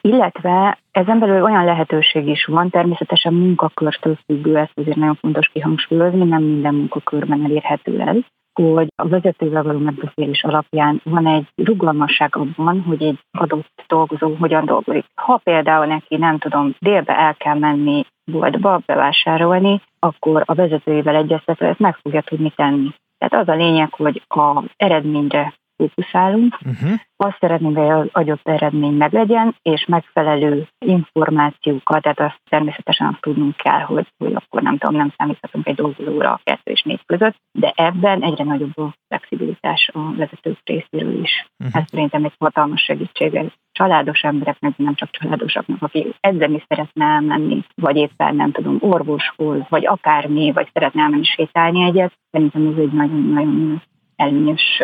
Illetve 0.00 0.78
ezen 0.90 1.18
belül 1.18 1.42
olyan 1.42 1.64
lehetőség 1.64 2.28
is 2.28 2.44
van, 2.44 2.70
természetesen 2.70 3.34
munkakörtől 3.34 4.18
függő, 4.24 4.56
ezt 4.56 4.78
azért 4.78 4.96
nagyon 4.96 5.14
fontos 5.14 5.46
kihangsúlyozni, 5.46 6.24
nem 6.24 6.42
minden 6.42 6.74
munkakörben 6.74 7.44
elérhető 7.44 8.00
ez 8.00 8.16
hogy 8.64 8.88
a 8.96 9.08
vezetővel 9.08 9.62
való 9.62 9.78
megbeszélés 9.78 10.44
alapján 10.44 11.00
van 11.04 11.26
egy 11.26 11.46
rugalmasság 11.66 12.36
abban, 12.36 12.82
hogy 12.82 13.02
egy 13.02 13.18
adott 13.38 13.84
dolgozó 13.86 14.34
hogyan 14.34 14.64
dolgozik. 14.64 15.04
Ha 15.14 15.40
például 15.44 15.86
neki, 15.86 16.16
nem 16.16 16.38
tudom, 16.38 16.74
délbe 16.78 17.18
el 17.18 17.34
kell 17.34 17.58
menni 17.58 18.04
boltba 18.32 18.80
bevásárolni, 18.86 19.80
akkor 19.98 20.42
a 20.44 20.54
vezetőjével 20.54 21.14
egyeztetve 21.14 21.68
ezt 21.68 21.78
meg 21.78 21.96
fogja 21.96 22.20
tudni 22.20 22.50
tenni. 22.56 22.88
Tehát 23.18 23.46
az 23.46 23.54
a 23.54 23.56
lényeg, 23.56 23.94
hogy 23.94 24.22
a 24.28 24.62
eredményre 24.76 25.54
fókuszálunk. 25.78 26.58
Uh-huh. 26.64 26.98
Azt 27.16 27.36
szeretnénk, 27.40 27.76
hogy 27.76 27.88
az 27.88 28.08
adott 28.12 28.48
eredmény 28.48 28.92
meglegyen, 28.92 29.56
és 29.62 29.84
megfelelő 29.84 30.68
információkat, 30.78 32.02
tehát 32.02 32.20
azt 32.20 32.40
természetesen 32.50 33.06
azt 33.06 33.20
tudnunk 33.20 33.56
kell, 33.56 33.80
hogy, 33.80 34.06
hogy 34.18 34.34
akkor 34.34 34.62
nem 34.62 34.78
tudom, 34.78 34.96
nem 34.96 35.12
számíthatunk 35.16 35.66
egy 35.66 35.74
dolgozóra 35.74 36.32
a 36.32 36.40
kettő 36.42 36.70
és 36.72 36.82
négy 36.82 37.04
között, 37.06 37.36
de 37.52 37.72
ebben 37.76 38.22
egyre 38.22 38.44
nagyobb 38.44 38.78
a 38.78 38.94
flexibilitás 39.08 39.90
a 39.92 40.12
vezetők 40.16 40.58
részéről 40.64 41.22
is. 41.22 41.46
Uh-huh. 41.58 41.80
Ez 41.80 41.88
szerintem 41.88 42.24
egy 42.24 42.34
hatalmas 42.38 42.82
segítség 42.82 43.52
családos 43.72 44.22
embereknek, 44.22 44.76
nem 44.76 44.94
csak 44.94 45.10
családosaknak, 45.10 45.82
aki 45.82 46.14
edzeni 46.20 46.64
szeretne 46.68 47.04
elmenni, 47.04 47.64
vagy 47.74 47.96
éppen 47.96 48.36
nem 48.36 48.52
tudom, 48.52 48.76
orvoshoz, 48.80 49.60
vagy 49.68 49.86
akármi, 49.86 50.52
vagy 50.52 50.70
szeretne 50.72 51.02
elmenni 51.02 51.24
sétálni 51.24 51.82
egyet, 51.82 52.18
szerintem 52.30 52.66
ez 52.66 52.78
egy 52.78 52.92
nagyon-nagyon 52.92 53.82
előnyös 54.16 54.82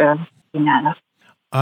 kínálat. 0.54 1.02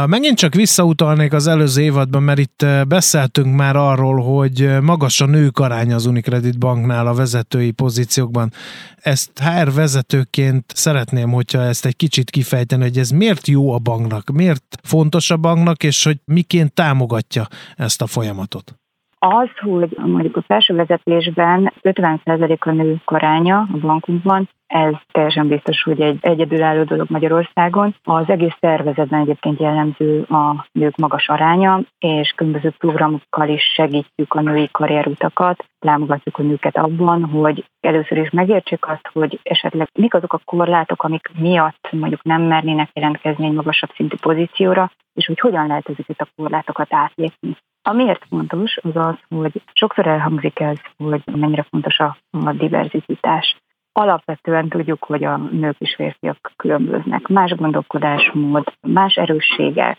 Megint 0.06 0.38
csak 0.38 0.54
visszautalnék 0.54 1.32
az 1.32 1.46
előző 1.46 1.82
évadban, 1.82 2.22
mert 2.22 2.38
itt 2.38 2.66
beszéltünk 2.88 3.54
már 3.56 3.76
arról, 3.76 4.22
hogy 4.22 4.80
magas 4.80 5.20
a 5.20 5.26
nők 5.26 5.58
aránya 5.58 5.94
az 5.94 6.06
Unicredit 6.06 6.58
Banknál 6.58 7.06
a 7.06 7.14
vezetői 7.14 7.70
pozíciókban. 7.70 8.52
Ezt 8.96 9.30
HR 9.38 9.72
vezetőként 9.72 10.72
szeretném, 10.74 11.30
hogyha 11.30 11.62
ezt 11.62 11.86
egy 11.86 11.96
kicsit 11.96 12.30
kifejteni, 12.30 12.82
hogy 12.82 12.98
ez 12.98 13.10
miért 13.10 13.46
jó 13.46 13.72
a 13.72 13.78
banknak, 13.78 14.30
miért 14.30 14.78
fontos 14.82 15.30
a 15.30 15.36
banknak, 15.36 15.82
és 15.82 16.04
hogy 16.04 16.20
miként 16.24 16.72
támogatja 16.72 17.46
ezt 17.76 18.02
a 18.02 18.06
folyamatot. 18.06 18.76
Az, 19.24 19.48
hogy 19.58 19.96
mondjuk 19.96 20.36
a 20.36 20.42
felső 20.42 20.74
vezetésben 20.74 21.72
50% 21.82 22.58
a 22.58 22.70
nők 22.70 23.10
aránya 23.10 23.58
a 23.58 23.78
bankunkban, 23.80 24.48
ez 24.66 24.94
teljesen 25.12 25.48
biztos, 25.48 25.82
hogy 25.82 26.00
egy 26.00 26.18
egyedülálló 26.20 26.82
dolog 26.82 27.10
Magyarországon. 27.10 27.94
Az 28.02 28.28
egész 28.28 28.56
szervezetben 28.60 29.20
egyébként 29.20 29.60
jellemző 29.60 30.22
a 30.22 30.66
nők 30.72 30.96
magas 30.96 31.28
aránya, 31.28 31.82
és 31.98 32.32
különböző 32.36 32.70
programokkal 32.78 33.48
is 33.48 33.62
segítjük 33.62 34.34
a 34.34 34.40
női 34.40 34.68
karrierutakat, 34.72 35.64
támogatjuk 35.78 36.38
a 36.38 36.42
nőket 36.42 36.76
abban, 36.76 37.24
hogy 37.24 37.64
először 37.80 38.18
is 38.18 38.30
megértsék 38.30 38.86
azt, 38.86 39.08
hogy 39.12 39.40
esetleg 39.42 39.88
mik 39.94 40.14
azok 40.14 40.32
a 40.32 40.40
korlátok, 40.44 41.02
amik 41.02 41.30
miatt 41.38 41.88
mondjuk 41.90 42.22
nem 42.22 42.42
mernének 42.42 42.90
jelentkezni 42.92 43.46
egy 43.46 43.52
magasabb 43.52 43.90
szintű 43.94 44.16
pozícióra, 44.20 44.92
és 45.14 45.26
hogy 45.26 45.40
hogyan 45.40 45.66
lehet 45.66 45.88
ezeket 45.88 46.20
a 46.20 46.28
korlátokat 46.36 46.94
átlépni. 46.94 47.56
Amiért 47.82 48.24
fontos, 48.28 48.76
az 48.76 48.96
az, 48.96 49.14
hogy 49.28 49.62
sokszor 49.72 50.06
elhangzik 50.06 50.60
ez, 50.60 50.76
hogy 50.96 51.22
mennyire 51.24 51.62
fontos 51.62 51.98
a, 51.98 52.16
a 52.30 52.52
diverzitás. 52.52 53.56
Alapvetően 53.92 54.68
tudjuk, 54.68 55.04
hogy 55.04 55.24
a 55.24 55.36
nők 55.36 55.76
és 55.78 55.94
férfiak 55.94 56.52
különböznek. 56.56 57.28
Más 57.28 57.50
gondolkodásmód, 57.50 58.72
más 58.80 59.14
erősségek, 59.14 59.98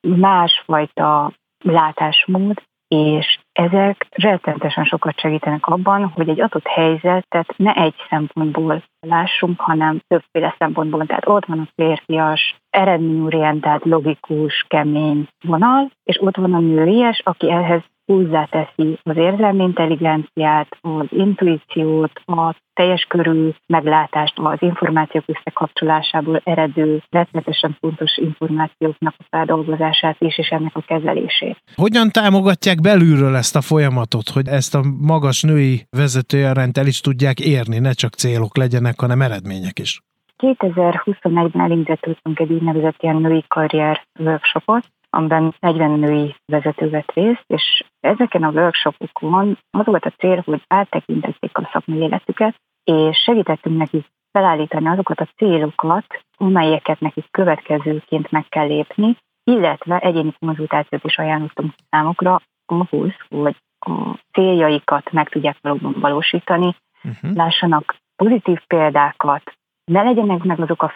másfajta 0.00 1.32
látásmód, 1.58 2.62
és 2.88 3.38
ezek 3.52 4.06
rettenetesen 4.10 4.84
sokat 4.84 5.20
segítenek 5.20 5.66
abban, 5.66 6.06
hogy 6.14 6.28
egy 6.28 6.40
adott 6.40 6.66
helyzetet 6.66 7.54
ne 7.56 7.72
egy 7.72 7.94
szempontból 8.08 8.82
lássunk, 9.00 9.60
hanem 9.60 10.00
többféle 10.06 10.54
szempontból. 10.58 11.06
Tehát 11.06 11.28
ott 11.28 11.44
van 11.44 11.58
a 11.58 11.68
férfias, 11.74 12.56
eredményorientált, 12.70 13.84
logikus, 13.84 14.64
kemény 14.68 15.28
vonal, 15.44 15.90
és 16.02 16.20
ott 16.20 16.36
van 16.36 16.54
a 16.54 16.58
nőies, 16.58 17.20
aki 17.24 17.50
ehhez 17.50 17.82
hozzáteszi 18.12 18.98
az 19.02 19.16
érzelmi 19.16 19.62
intelligenciát, 19.62 20.68
az 20.80 21.06
intuíciót, 21.10 22.12
a 22.24 22.56
teljes 22.74 23.06
körű 23.08 23.50
meglátást, 23.66 24.34
az 24.36 24.56
információk 24.60 25.24
összekapcsolásából 25.26 26.40
eredő, 26.44 27.02
rettenetesen 27.10 27.76
fontos 27.80 28.16
információknak 28.16 29.14
a 29.18 29.24
feldolgozását 29.30 30.16
is, 30.18 30.38
és 30.38 30.48
ennek 30.48 30.76
a 30.76 30.80
kezelését. 30.80 31.56
Hogyan 31.74 32.08
támogatják 32.10 32.80
belülről 32.80 33.36
ezt 33.36 33.56
a 33.56 33.60
folyamatot, 33.60 34.28
hogy 34.28 34.46
ezt 34.46 34.74
a 34.74 34.82
magas 35.00 35.42
női 35.42 35.86
vezetőjelent 35.90 36.78
el 36.78 36.86
is 36.86 37.00
tudják 37.00 37.40
érni, 37.40 37.78
ne 37.78 37.92
csak 37.92 38.12
célok 38.14 38.56
legyenek, 38.56 39.00
hanem 39.00 39.22
eredmények 39.22 39.78
is? 39.78 40.00
2021-ben 40.38 41.62
elindítottunk 41.62 42.38
egy 42.38 42.52
úgynevezett 42.52 42.96
ilyen 43.02 43.16
női 43.16 43.44
karrier 43.48 44.06
workshopot, 44.18 44.84
amiben 45.10 45.54
40 45.60 45.90
női 45.90 46.36
vezető 46.46 46.90
vett 46.90 47.12
részt, 47.12 47.44
és 47.46 47.84
ezeken 48.00 48.42
a 48.42 48.50
workshopokon 48.50 49.58
az 49.70 49.86
volt 49.86 50.04
a 50.04 50.12
cél, 50.18 50.42
hogy 50.44 50.62
áttekintették 50.66 51.58
a 51.58 51.68
szakmai 51.72 51.98
életüket, 51.98 52.54
és 52.84 53.18
segítettünk 53.18 53.78
nekik 53.78 54.06
felállítani 54.32 54.88
azokat 54.88 55.20
a 55.20 55.28
célokat, 55.36 56.06
amelyeket 56.36 57.00
nekik 57.00 57.26
következőként 57.30 58.30
meg 58.30 58.48
kell 58.48 58.66
lépni, 58.66 59.16
illetve 59.44 59.98
egyéni 59.98 60.34
konzultációt 60.38 61.04
is 61.04 61.18
ajánlottunk 61.18 61.72
számukra 61.90 62.40
ahhoz, 62.66 63.12
hogy 63.28 63.56
a 63.78 64.18
céljaikat 64.32 65.12
meg 65.12 65.28
tudják 65.28 65.56
valóban 65.60 65.94
valósítani, 66.00 66.76
uh-huh. 67.04 67.34
lássanak 67.34 67.96
pozitív 68.16 68.60
példákat, 68.66 69.42
ne 69.84 70.02
legyenek 70.02 70.42
meg 70.42 70.60
azok 70.60 70.82
a 70.82 70.94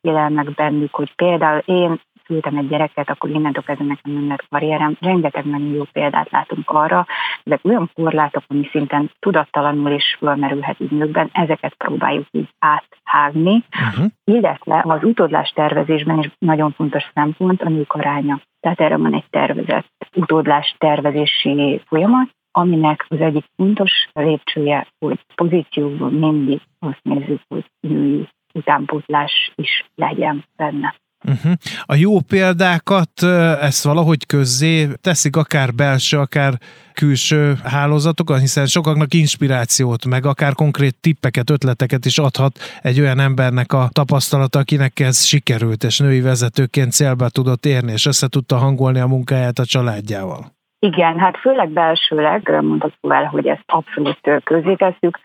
félelmek 0.00 0.54
bennük, 0.54 0.94
hogy 0.94 1.14
például 1.14 1.62
én 1.64 2.00
szültem 2.26 2.56
egy 2.56 2.68
gyereket, 2.68 3.10
akkor 3.10 3.30
innentől 3.30 3.62
kezdve 3.62 3.84
nekem 3.84 4.12
nem 4.12 4.28
lett 4.28 4.44
karrierem. 4.48 4.96
Rengeteg 5.00 5.44
nagyon 5.44 5.74
jó 5.74 5.82
példát 5.92 6.30
látunk 6.30 6.70
arra, 6.70 7.06
ezek 7.44 7.60
olyan 7.62 7.90
korlátok, 7.94 8.42
ami 8.46 8.68
szinten 8.70 9.10
tudattalanul 9.18 9.90
is 9.90 10.16
fölmerülhet 10.18 10.80
ügynökben, 10.80 11.30
ezeket 11.32 11.74
próbáljuk 11.74 12.26
így 12.30 12.48
áthágni, 12.58 13.64
uh-huh. 13.88 14.06
illetve 14.24 14.82
az 14.86 15.04
utódlás 15.04 15.50
tervezésben 15.50 16.18
is 16.18 16.30
nagyon 16.38 16.72
fontos 16.72 17.10
szempont 17.14 17.62
a 17.62 17.68
nők 17.68 17.92
aránya. 17.92 18.40
Tehát 18.60 18.80
erre 18.80 18.96
van 18.96 19.14
egy 19.14 19.26
tervezett 19.30 19.86
utódlás 20.16 20.74
tervezési 20.78 21.82
folyamat, 21.86 22.28
aminek 22.56 23.06
az 23.08 23.20
egyik 23.20 23.44
fontos 23.56 24.08
lépcsője, 24.12 24.86
hogy 24.98 25.24
pozícióban 25.34 26.12
mindig 26.12 26.60
azt 26.78 27.02
nézzük, 27.02 27.40
hogy 27.48 27.64
női 27.80 28.28
utánpótlás 28.52 29.52
is 29.54 29.84
legyen 29.94 30.44
benne. 30.56 30.94
Uh-huh. 31.28 31.52
A 31.84 31.94
jó 31.94 32.20
példákat 32.20 33.22
ezt 33.60 33.84
valahogy 33.84 34.26
közzé 34.26 34.88
teszik 35.00 35.36
akár 35.36 35.74
belső, 35.74 36.18
akár 36.18 36.52
külső 36.92 37.54
hálózatokon, 37.64 38.38
hiszen 38.38 38.66
sokaknak 38.66 39.14
inspirációt, 39.14 40.06
meg 40.06 40.26
akár 40.26 40.52
konkrét 40.52 41.00
tippeket, 41.00 41.50
ötleteket 41.50 42.04
is 42.04 42.18
adhat 42.18 42.58
egy 42.82 43.00
olyan 43.00 43.20
embernek 43.20 43.72
a 43.72 43.88
tapasztalata, 43.92 44.58
akinek 44.58 45.00
ez 45.00 45.24
sikerült, 45.24 45.82
és 45.82 45.98
női 45.98 46.20
vezetőként 46.20 46.92
célba 46.92 47.28
tudott 47.28 47.66
érni, 47.66 47.92
és 47.92 48.06
össze 48.06 48.28
tudta 48.28 48.56
hangolni 48.56 48.98
a 48.98 49.06
munkáját 49.06 49.58
a 49.58 49.64
családjával. 49.64 50.52
Igen, 50.78 51.18
hát 51.18 51.36
főleg 51.36 51.70
belsőleg 51.70 52.48
mondható 52.60 53.12
el, 53.12 53.24
hogy 53.24 53.46
ezt 53.46 53.64
abszolút 53.66 54.20
közé 54.44 54.74
tesszük 54.74 55.18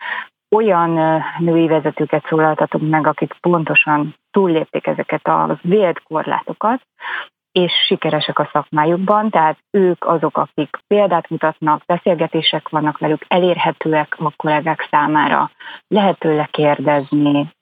olyan 0.50 1.22
női 1.38 1.66
vezetőket 1.66 2.26
szólaltatunk 2.28 2.90
meg, 2.90 3.06
akik 3.06 3.34
pontosan 3.40 4.14
túllépték 4.30 4.86
ezeket 4.86 5.26
a 5.26 5.58
vélt 5.62 6.02
korlátokat, 6.02 6.80
és 7.52 7.72
sikeresek 7.86 8.38
a 8.38 8.48
szakmájukban, 8.52 9.30
tehát 9.30 9.58
ők 9.70 10.04
azok, 10.04 10.36
akik 10.36 10.76
példát 10.86 11.28
mutatnak, 11.30 11.82
beszélgetések 11.86 12.68
vannak 12.68 12.98
velük, 12.98 13.24
elérhetőek 13.28 14.16
a 14.18 14.32
kollégák 14.36 14.88
számára, 14.90 15.50
lehet 15.88 16.50
kérdezni, 16.50 17.52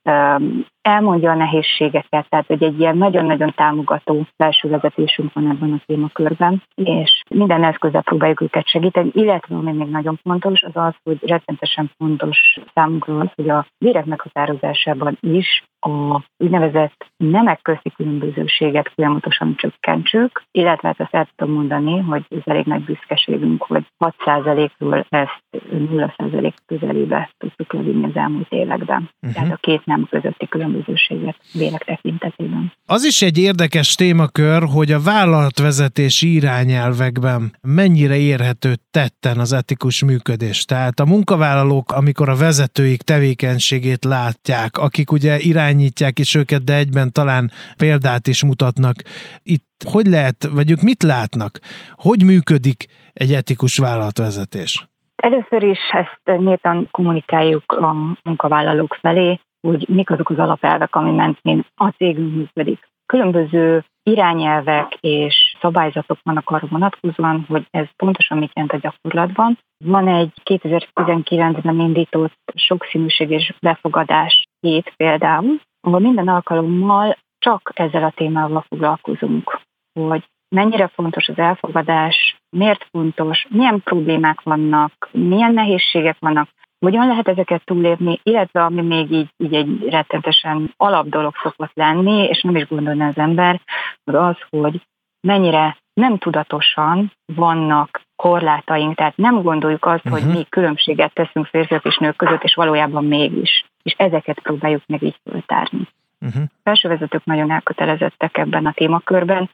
elmondja 0.88 1.30
a 1.30 1.35
nehézségeket, 1.35 2.28
tehát 2.28 2.47
hogy 2.47 2.62
egy 2.62 2.80
ilyen 2.80 2.97
nagyon-nagyon 2.97 3.52
támogató 3.57 4.26
felső 4.37 4.68
vezetésünk 4.68 5.33
van 5.33 5.50
ebben 5.50 5.73
a 5.73 5.83
témakörben, 5.87 6.62
és 6.75 7.23
minden 7.30 7.64
eszközzel 7.64 8.02
próbáljuk 8.02 8.40
őket 8.40 8.68
segíteni, 8.68 9.11
illetve 9.12 9.54
ami 9.57 9.73
még 9.73 9.88
nagyon 9.88 10.21
fontos, 10.23 10.62
az 10.62 10.76
az, 10.76 10.95
hogy 11.02 11.18
rettenetesen 11.21 11.90
fontos 11.97 12.59
számunkra 12.75 13.18
az, 13.18 13.28
hogy 13.35 13.49
a 13.49 13.66
vérek 13.78 14.04
meghatározásában 14.04 15.18
is 15.21 15.62
a 15.80 16.23
úgynevezett 16.37 17.07
nemek 17.16 17.62
közti 17.62 17.90
különbözőséget 17.90 18.92
folyamatosan 18.95 19.54
csökkentsük, 19.57 20.42
illetve 20.50 20.88
hát 20.88 21.00
azt 21.00 21.14
el 21.14 21.28
tudom 21.37 21.54
mondani, 21.54 21.99
hogy 21.99 22.25
ez 22.28 22.42
elég 22.45 22.64
nagy 22.64 22.85
büszkeségünk, 22.85 23.62
hogy 23.62 23.87
6%-ról 23.99 25.07
ezt 25.09 25.42
0% 25.50 26.52
közelébe 26.66 27.30
tudtuk 27.38 27.73
levinni 27.73 28.04
az 28.04 28.16
elmúlt 28.16 28.52
években. 28.52 29.11
Uh-huh. 29.21 29.33
Tehát 29.33 29.52
a 29.52 29.57
két 29.61 29.87
nem 29.87 30.07
közötti 30.11 30.47
különbözőséget 30.78 31.37
vélek 31.52 31.85
tekintetében. 31.85 32.73
Az 32.87 33.04
is 33.04 33.23
egy 33.23 33.38
érdekes 33.38 33.94
témakör, 33.94 34.62
hogy 34.75 34.92
a 34.92 35.00
vállalatvezetési 35.00 36.35
irányelvekben 36.35 37.56
mennyire 37.62 38.16
érhető 38.16 38.75
tetten 38.90 39.38
az 39.38 39.52
etikus 39.52 40.04
működés. 40.04 40.64
Tehát 40.64 41.00
a 41.00 41.04
munkavállalók, 41.04 41.92
amikor 41.92 42.28
a 42.28 42.37
vezetőik 42.37 43.02
tevékenységét 43.02 44.04
látják, 44.04 44.76
akik 44.76 45.12
ugye 45.12 45.38
irányítják 45.38 46.18
is 46.18 46.35
őket, 46.35 46.64
de 46.64 46.75
egyben 46.76 47.12
talán 47.12 47.50
példát 47.76 48.26
is 48.26 48.44
mutatnak. 48.44 48.94
Itt 49.42 49.66
hogy 49.92 50.06
lehet, 50.06 50.49
vagy 50.52 50.70
ők 50.70 50.80
mit 50.80 51.02
látnak? 51.02 51.58
Hogy 51.94 52.25
működik 52.25 52.87
egy 53.12 53.32
etikus 53.32 53.78
vállalatvezetés? 53.78 54.88
Először 55.16 55.62
is 55.62 55.78
ezt 55.92 56.38
nyíltan 56.38 56.88
kommunikáljuk 56.90 57.73
a 57.73 57.94
munkavállalók 58.23 58.99
felé, 59.00 59.40
hogy 59.61 59.88
mik 59.88 60.11
azok 60.11 60.31
az 60.31 60.38
alapelvek, 60.38 60.95
ami 60.95 61.11
mentén 61.11 61.65
a 61.75 61.88
cégünk 61.88 62.35
működik. 62.35 62.88
Különböző 63.07 63.85
irányelvek 64.03 64.99
és 65.00 65.57
szabályzatok 65.61 66.19
vannak 66.23 66.50
arra 66.50 66.67
vonatkozóan, 66.71 67.45
hogy 67.49 67.67
ez 67.71 67.87
pontosan 67.97 68.38
mit 68.38 68.50
jelent 68.55 68.73
a 68.73 68.79
gyakorlatban. 68.79 69.59
Van 69.85 70.09
egy 70.09 70.33
2019-ben 70.45 71.81
indított 71.81 72.38
sokszínűség 72.55 73.31
és 73.31 73.55
befogadás 73.61 74.45
hét 74.61 74.93
például, 74.97 75.61
ahol 75.81 75.99
minden 75.99 76.29
alkalommal 76.29 77.17
csak 77.38 77.71
ezzel 77.75 78.05
a 78.05 78.12
témával 78.17 78.65
foglalkozunk, 78.69 79.61
hogy 80.00 80.25
mennyire 80.49 80.87
fontos 80.87 81.29
az 81.29 81.38
elfogadás, 81.38 82.37
miért 82.57 82.87
fontos, 82.91 83.47
milyen 83.50 83.83
problémák 83.83 84.43
vannak, 84.43 85.09
milyen 85.12 85.55
nehézségek 85.55 86.17
vannak, 86.19 86.49
hogyan 86.78 87.06
lehet 87.06 87.28
ezeket 87.28 87.64
túlépni, 87.64 88.20
illetve 88.23 88.64
ami 88.64 88.82
még 88.82 89.11
így, 89.11 89.28
így 89.37 89.54
egy 89.54 89.88
rettentesen 89.88 90.75
alap 90.76 91.08
dolog 91.08 91.35
szokott 91.42 91.70
lenni, 91.75 92.23
és 92.23 92.42
nem 92.42 92.56
is 92.56 92.66
gondolna 92.66 93.06
az 93.06 93.16
ember, 93.16 93.61
az 94.04 94.14
az, 94.14 94.37
hogy 94.50 94.82
mennyire 95.20 95.76
nem 95.92 96.18
tudatosan 96.18 97.12
vannak 97.35 98.00
korlátaink, 98.16 98.94
tehát 98.94 99.16
nem 99.16 99.42
gondoljuk 99.42 99.85
azt, 99.85 100.04
uh-huh. 100.04 100.12
hogy 100.12 100.28
mhm. 100.28 100.37
mi 100.37 100.44
különbséget 100.49 101.14
teszünk 101.14 101.47
férfiak 101.47 101.85
és 101.85 101.97
nők 101.97 102.16
között, 102.16 102.42
és 102.42 102.54
valójában 102.54 103.04
mégis. 103.04 103.64
És 103.82 103.94
ezeket 103.97 104.40
próbáljuk 104.40 104.82
meg 104.87 105.02
így 105.02 105.20
föltárni. 105.30 105.88
Uh-huh. 106.20 106.42
Felsővezetők 106.62 107.25
nagyon 107.25 107.50
elkötelezettek 107.50 108.38
ebben 108.38 108.66
a 108.66 108.73
témakörben, 108.73 109.50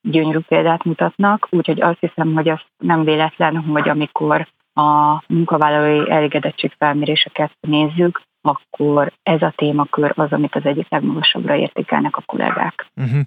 gyönyörű 0.00 0.38
példát 0.38 0.84
mutatnak, 0.84 1.46
úgyhogy 1.50 1.80
azt 1.80 2.00
hiszem, 2.00 2.34
hogy 2.34 2.48
az 2.48 2.60
nem 2.78 3.04
véletlen, 3.04 3.56
hogy 3.56 3.88
amikor 3.88 4.46
a 4.74 5.22
munkavállalói 5.26 6.10
elégedetségfelméréseket 6.10 7.50
nézzük, 7.60 8.22
akkor 8.42 9.12
ez 9.22 9.42
a 9.42 9.52
témakör 9.56 10.12
az, 10.16 10.32
amit 10.32 10.54
az 10.54 10.64
egyik 10.64 10.86
legmagasabbra 10.88 11.54
értékelnek 11.54 12.16
a 12.16 12.22
kollégák. 12.26 12.86
Uh-huh. 12.96 13.20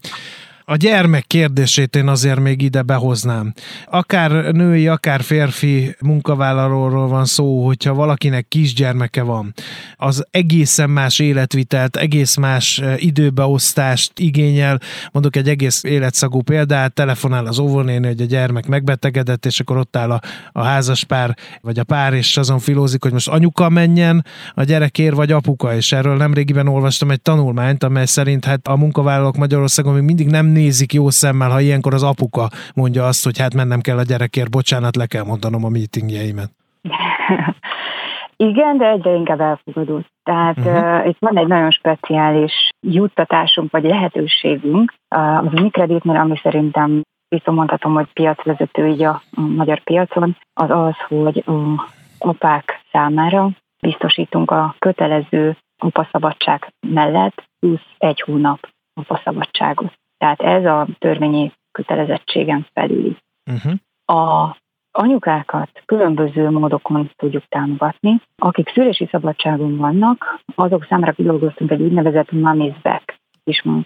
A 0.69 0.75
gyermek 0.75 1.23
kérdését 1.27 1.95
én 1.95 2.07
azért 2.07 2.39
még 2.39 2.61
ide 2.61 2.81
behoznám. 2.81 3.53
Akár 3.85 4.31
női, 4.31 4.87
akár 4.87 5.21
férfi 5.21 5.95
munkavállalóról 6.01 7.07
van 7.07 7.25
szó, 7.25 7.65
hogyha 7.65 7.93
valakinek 7.93 8.47
kisgyermeke 8.47 9.23
van, 9.23 9.53
az 9.95 10.27
egészen 10.31 10.89
más 10.89 11.19
életvitelt, 11.19 11.95
egész 11.95 12.35
más 12.35 12.79
eh, 12.79 13.03
időbeosztást 13.03 14.19
igényel. 14.19 14.79
Mondok 15.11 15.35
egy 15.35 15.49
egész 15.49 15.83
életszagú 15.83 16.41
példát, 16.41 16.93
telefonál 16.93 17.45
az 17.45 17.59
óvónéni, 17.59 18.07
hogy 18.07 18.21
a 18.21 18.25
gyermek 18.25 18.67
megbetegedett, 18.67 19.45
és 19.45 19.59
akkor 19.59 19.77
ott 19.77 19.95
áll 19.95 20.11
a, 20.11 20.21
a 20.51 20.63
házaspár, 20.63 21.35
vagy 21.61 21.79
a 21.79 21.83
pár, 21.83 22.13
és 22.13 22.37
azon 22.37 22.59
filózik, 22.59 23.03
hogy 23.03 23.11
most 23.11 23.27
anyuka 23.27 23.69
menjen 23.69 24.25
a 24.53 24.63
gyerekért, 24.63 25.15
vagy 25.15 25.31
apuka, 25.31 25.75
és 25.75 25.91
erről 25.91 26.17
nemrégiben 26.17 26.67
olvastam 26.67 27.11
egy 27.11 27.21
tanulmányt, 27.21 27.83
amely 27.83 28.05
szerint 28.05 28.45
hát 28.45 28.67
a 28.67 28.75
munkavállalók 28.75 29.37
Magyarországon 29.37 29.93
még 29.93 30.03
mindig 30.03 30.27
nem 30.27 30.55
nézik 30.57 30.93
jó 30.93 31.09
szemmel, 31.09 31.49
ha 31.49 31.59
ilyenkor 31.59 31.93
az 31.93 32.03
apuka 32.03 32.45
mondja 32.75 33.03
azt, 33.05 33.23
hogy 33.23 33.39
hát 33.39 33.53
mennem 33.53 33.81
kell 33.81 33.97
a 33.97 34.09
gyerekért, 34.11 34.49
bocsánat, 34.49 34.95
le 34.95 35.05
kell 35.05 35.23
mondanom 35.23 35.63
a 35.65 35.69
meetingjeimet. 35.69 36.51
Igen, 38.49 38.77
de 38.77 38.85
egyre 38.85 39.11
inkább 39.11 39.39
elfogadott. 39.39 40.07
Tehát 40.23 40.57
uh-huh. 40.57 40.99
uh, 40.99 41.07
itt 41.07 41.17
van 41.19 41.37
egy 41.37 41.47
nagyon 41.47 41.71
speciális 41.71 42.69
juttatásunk, 42.87 43.71
vagy 43.71 43.83
lehetőségünk 43.83 44.93
uh, 45.15 45.37
az 45.37 45.53
Unicreditnél, 45.53 46.15
ami 46.15 46.39
szerintem 46.43 47.01
visszamondhatom, 47.29 47.93
hogy 47.93 48.07
piacvezető 48.13 48.87
így 48.87 49.03
a, 49.03 49.21
magyar 49.31 49.83
piacon, 49.83 50.37
az 50.53 50.69
az, 50.69 50.95
hogy 51.07 51.43
a 51.45 51.87
apák 52.19 52.81
számára 52.91 53.49
biztosítunk 53.81 54.51
a 54.51 54.75
kötelező 54.79 55.57
apaszabadság 55.77 56.73
mellett 56.87 57.43
plusz 57.59 57.87
egy 57.97 58.21
hónap 58.21 58.69
apaszabadságot. 58.93 59.93
Tehát 60.17 60.41
ez 60.41 60.65
a 60.65 60.87
törvényi 60.99 61.51
kötelezettségen 61.71 62.67
felüli. 62.73 63.17
Uh-huh. 63.51 63.73
A 64.19 64.55
anyukákat 64.91 65.69
különböző 65.85 66.49
módokon 66.49 67.11
tudjuk 67.15 67.43
támogatni. 67.49 68.21
Akik 68.35 68.69
szülési 68.69 69.07
szabadságon 69.11 69.77
vannak, 69.77 70.41
azok 70.55 70.85
számára 70.89 71.11
kidolgoztunk 71.11 71.71
egy 71.71 71.81
úgynevezett 71.81 72.27
Mommy's 72.31 72.75
Back 72.81 73.19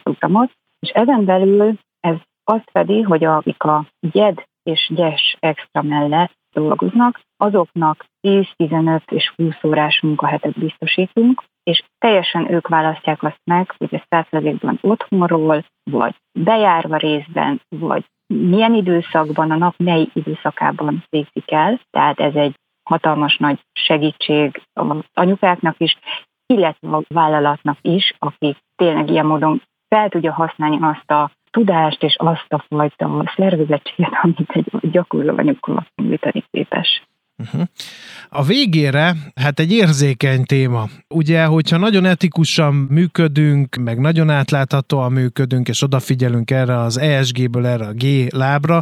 programot, 0.04 0.52
és 0.80 0.90
ezen 0.90 1.26
belül 1.26 1.78
ez 2.00 2.16
azt 2.44 2.70
fedi, 2.72 3.02
hogy 3.02 3.24
akik 3.24 3.64
a 3.64 3.86
GED 4.00 4.46
és 4.64 4.92
GES 4.96 5.38
extra 5.40 5.82
mellett 5.82 6.32
dolgoznak, 6.54 7.22
azoknak 7.38 8.06
10-15 8.28 9.12
és 9.12 9.34
20 9.36 9.64
órás 9.64 10.02
munkahetet 10.02 10.60
biztosítunk, 10.60 11.44
és 11.72 11.84
teljesen 11.98 12.52
ők 12.52 12.68
választják 12.68 13.24
azt 13.24 13.42
meg, 13.44 13.74
hogy 13.78 13.94
ez 13.94 14.02
százszerzékban 14.10 14.78
otthonról, 14.82 15.66
vagy 15.92 16.16
bejárva 16.40 16.98
részben, 16.98 17.62
vagy 17.70 18.06
milyen 18.28 18.74
időszakban, 18.74 19.52
a 19.52 19.56
nap 19.56 19.74
mely 19.78 20.08
időszakában 20.14 21.04
végzik 21.10 21.52
el. 21.52 21.80
Tehát 21.92 22.20
ez 22.20 22.36
egy 22.36 22.56
hatalmas 22.84 23.38
nagy 23.38 23.60
segítség 23.74 24.62
az 24.74 24.98
anyukáknak 25.14 25.76
is, 25.78 25.98
illetve 26.46 26.90
a 26.90 27.04
vállalatnak 27.08 27.78
is, 27.82 28.14
akik 28.20 28.58
tényleg 28.76 29.10
ilyen 29.10 29.26
módon 29.26 29.62
fel 29.88 30.10
tudja 30.10 30.34
használni 30.34 30.78
azt 30.82 31.12
a 31.12 31.32
tudást 31.52 32.04
és 32.04 32.16
azt 32.18 32.54
a 32.54 32.66
fajta 32.68 33.32
szervezettséget, 33.36 34.12
amit 34.22 34.52
egy 34.52 34.92
gyakorló 34.92 35.38
anyuka 35.38 35.86
nyújtani 35.96 36.44
képes. 36.52 37.04
Uh-huh. 37.38 37.62
A 38.30 38.44
végére, 38.44 39.16
hát 39.36 39.60
egy 39.60 39.72
érzékeny 39.72 40.44
téma. 40.44 40.90
Ugye, 41.08 41.46
hogyha 41.46 41.78
nagyon 41.78 42.06
etikusan 42.06 42.74
működünk, 42.74 43.76
meg 43.76 44.00
nagyon 44.00 44.30
átláthatóan 44.30 45.12
működünk, 45.12 45.68
és 45.68 45.82
odafigyelünk 45.82 46.52
erre 46.52 46.80
az 46.80 46.98
ESG-ből 46.98 47.68
erre 47.68 47.86
a 47.86 47.94
G 47.94 48.34
lábra, 48.34 48.82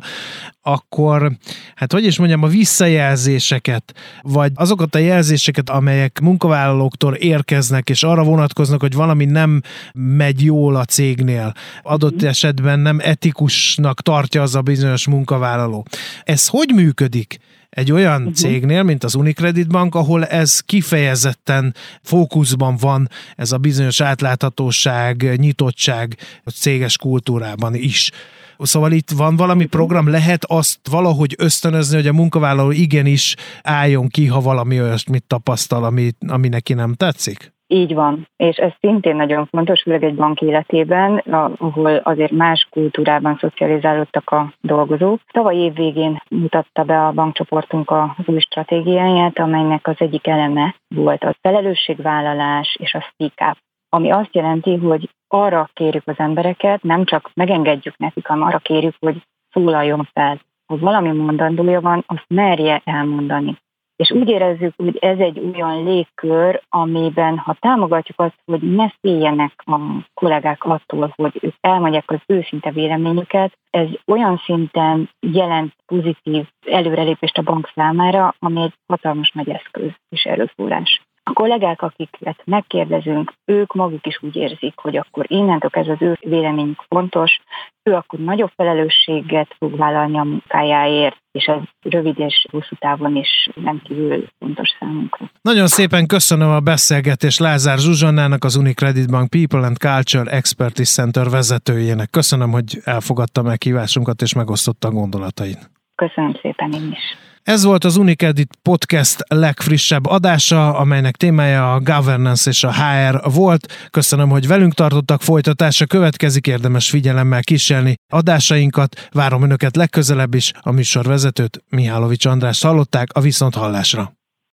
akkor, 0.61 1.31
hát 1.75 1.91
hogy 1.91 2.05
is 2.05 2.17
mondjam, 2.17 2.43
a 2.43 2.47
visszajelzéseket, 2.47 3.93
vagy 4.21 4.51
azokat 4.55 4.95
a 4.95 4.99
jelzéseket, 4.99 5.69
amelyek 5.69 6.19
munkavállalóktól 6.19 7.13
érkeznek, 7.13 7.89
és 7.89 8.03
arra 8.03 8.23
vonatkoznak, 8.23 8.81
hogy 8.81 8.93
valami 8.93 9.25
nem 9.25 9.61
megy 9.93 10.43
jól 10.43 10.75
a 10.75 10.85
cégnél, 10.85 11.53
adott 11.81 12.23
esetben 12.23 12.79
nem 12.79 12.99
etikusnak 13.01 14.01
tartja 14.01 14.41
az 14.41 14.55
a 14.55 14.61
bizonyos 14.61 15.07
munkavállaló. 15.07 15.85
Ez 16.23 16.47
hogy 16.47 16.71
működik? 16.75 17.39
Egy 17.69 17.91
olyan 17.91 18.19
uh-huh. 18.19 18.33
cégnél, 18.33 18.83
mint 18.83 19.03
az 19.03 19.15
Unicredit 19.15 19.67
Bank, 19.67 19.95
ahol 19.95 20.25
ez 20.25 20.59
kifejezetten 20.59 21.75
fókuszban 22.01 22.77
van, 22.77 23.09
ez 23.35 23.51
a 23.51 23.57
bizonyos 23.57 24.01
átláthatóság, 24.01 25.35
nyitottság 25.37 26.17
a 26.43 26.49
céges 26.49 26.97
kultúrában 26.97 27.75
is. 27.75 28.11
Szóval 28.57 28.91
itt 28.91 29.09
van 29.09 29.35
valami 29.35 29.65
program, 29.65 30.09
lehet 30.09 30.45
azt 30.45 30.79
valahogy 30.89 31.35
ösztönözni, 31.37 31.95
hogy 31.95 32.07
a 32.07 32.13
munkavállaló 32.13 32.71
igenis 32.71 33.35
álljon 33.61 34.07
ki, 34.07 34.25
ha 34.25 34.41
valami 34.41 34.81
olyasmit 34.81 35.23
tapasztal, 35.23 35.83
ami, 35.83 36.11
ami 36.27 36.47
neki 36.47 36.73
nem 36.73 36.93
tetszik? 36.93 37.53
Így 37.71 37.93
van, 37.93 38.27
és 38.37 38.55
ez 38.55 38.71
szintén 38.79 39.15
nagyon 39.15 39.45
fontos, 39.45 39.81
főleg 39.81 40.03
egy 40.03 40.15
bank 40.15 40.41
életében, 40.41 41.17
ahol 41.57 41.95
azért 41.95 42.31
más 42.31 42.67
kultúrában 42.69 43.37
szocializálódtak 43.39 44.29
a 44.29 44.53
dolgozók. 44.61 45.19
Tavaly 45.31 45.55
év 45.55 45.73
végén 45.73 46.21
mutatta 46.29 46.83
be 46.83 47.05
a 47.05 47.11
bankcsoportunk 47.11 47.91
az 47.91 48.25
új 48.25 48.39
stratégiáját, 48.39 49.39
amelynek 49.39 49.87
az 49.87 49.95
egyik 49.97 50.27
eleme 50.27 50.75
volt 50.87 51.23
a 51.23 51.35
felelősségvállalás 51.41 52.77
és 52.79 52.93
a 52.93 53.01
speak 53.01 53.51
up. 53.51 53.57
ami 53.89 54.11
azt 54.11 54.35
jelenti, 54.35 54.75
hogy 54.75 55.09
arra 55.27 55.69
kérjük 55.73 56.07
az 56.07 56.17
embereket, 56.17 56.83
nem 56.83 57.05
csak 57.05 57.31
megengedjük 57.33 57.97
nekik, 57.97 58.27
hanem 58.27 58.43
arra 58.43 58.57
kérjük, 58.57 58.95
hogy 58.99 59.21
szólaljon 59.51 60.09
fel. 60.13 60.39
Ha 60.65 60.77
valami 60.77 61.11
mondandója 61.11 61.81
van, 61.81 62.03
azt 62.07 62.25
merje 62.27 62.81
elmondani. 62.85 63.57
És 63.99 64.11
úgy 64.11 64.29
érezzük, 64.29 64.73
hogy 64.77 64.97
ez 64.97 65.17
egy 65.17 65.39
olyan 65.39 65.83
légkör, 65.83 66.61
amiben 66.69 67.37
ha 67.37 67.57
támogatjuk 67.59 68.19
azt, 68.19 68.39
hogy 68.45 68.61
ne 68.61 68.89
féljenek 69.01 69.53
a 69.65 69.77
kollégák 70.13 70.63
attól, 70.63 71.13
hogy 71.15 71.37
ők 71.41 71.53
elmondják 71.61 72.11
az 72.11 72.19
őszinte 72.25 72.71
véleményüket, 72.71 73.57
ez 73.69 73.87
olyan 74.05 74.41
szinten 74.45 75.09
jelent 75.19 75.73
pozitív 75.85 76.47
előrelépést 76.65 77.37
a 77.37 77.41
bank 77.41 77.71
számára, 77.75 78.35
ami 78.39 78.61
egy 78.61 78.73
hatalmas 78.87 79.31
nagy 79.31 79.49
eszköz 79.49 79.91
és 80.09 80.23
erőforrás. 80.23 81.01
A 81.29 81.33
kollégák, 81.33 81.81
akiket 81.81 82.41
megkérdezünk, 82.45 83.33
ők 83.45 83.73
maguk 83.73 84.05
is 84.05 84.19
úgy 84.21 84.35
érzik, 84.35 84.73
hogy 84.75 84.97
akkor 84.97 85.25
innentől 85.27 85.69
ez 85.73 85.87
az 85.87 85.97
ő 85.99 86.17
véleményük 86.21 86.85
fontos, 86.87 87.41
ő 87.83 87.93
akkor 87.93 88.19
nagyobb 88.19 88.51
felelősséget 88.55 89.55
fog 89.57 89.77
vállalni 89.77 90.17
a 90.17 90.23
munkájáért, 90.23 91.17
és 91.31 91.45
ez 91.45 91.61
rövid 91.81 92.19
és 92.19 92.45
hosszú 92.51 92.75
távon 92.79 93.15
is 93.15 93.49
kívül 93.83 94.27
fontos 94.39 94.69
számunkra. 94.79 95.31
Nagyon 95.41 95.67
szépen 95.67 96.07
köszönöm 96.07 96.49
a 96.49 96.59
beszélgetést 96.59 97.39
Lázár 97.39 97.77
Zsuzsannának, 97.77 98.43
az 98.43 98.55
Unicredit 98.55 99.11
Bank 99.11 99.29
People 99.29 99.65
and 99.65 99.77
Culture 99.77 100.31
Expertise 100.31 101.01
Center 101.01 101.29
vezetőjének. 101.29 102.09
Köszönöm, 102.09 102.51
hogy 102.51 102.77
elfogadta 102.83 103.41
meghívásunkat 103.41 104.21
és 104.21 104.33
megosztotta 104.33 104.87
a 104.87 104.91
gondolatait. 104.91 105.69
Köszönöm 105.95 106.33
szépen 106.41 106.71
én 106.71 106.91
is. 106.91 107.28
Ez 107.49 107.63
volt 107.63 107.83
az 107.83 107.97
Unicredit 107.97 108.57
Podcast 108.61 109.23
legfrissebb 109.27 110.05
adása, 110.05 110.77
amelynek 110.77 111.15
témája 111.15 111.73
a 111.73 111.79
governance 111.79 112.49
és 112.49 112.63
a 112.63 112.73
HR 112.73 113.31
volt. 113.31 113.87
Köszönöm, 113.91 114.29
hogy 114.29 114.47
velünk 114.47 114.73
tartottak, 114.73 115.21
folytatása 115.21 115.85
következik, 115.85 116.47
érdemes 116.47 116.89
figyelemmel 116.89 117.41
kísérni 117.41 117.95
adásainkat. 118.13 119.07
Várom 119.11 119.43
Önöket 119.43 119.75
legközelebb 119.75 120.33
is, 120.33 120.51
a 120.61 120.71
műsorvezetőt 120.71 121.63
Mihálovics 121.69 122.25
András 122.25 122.61
hallották 122.61 123.07
a 123.13 123.21
Viszonthallásra. 123.21 124.18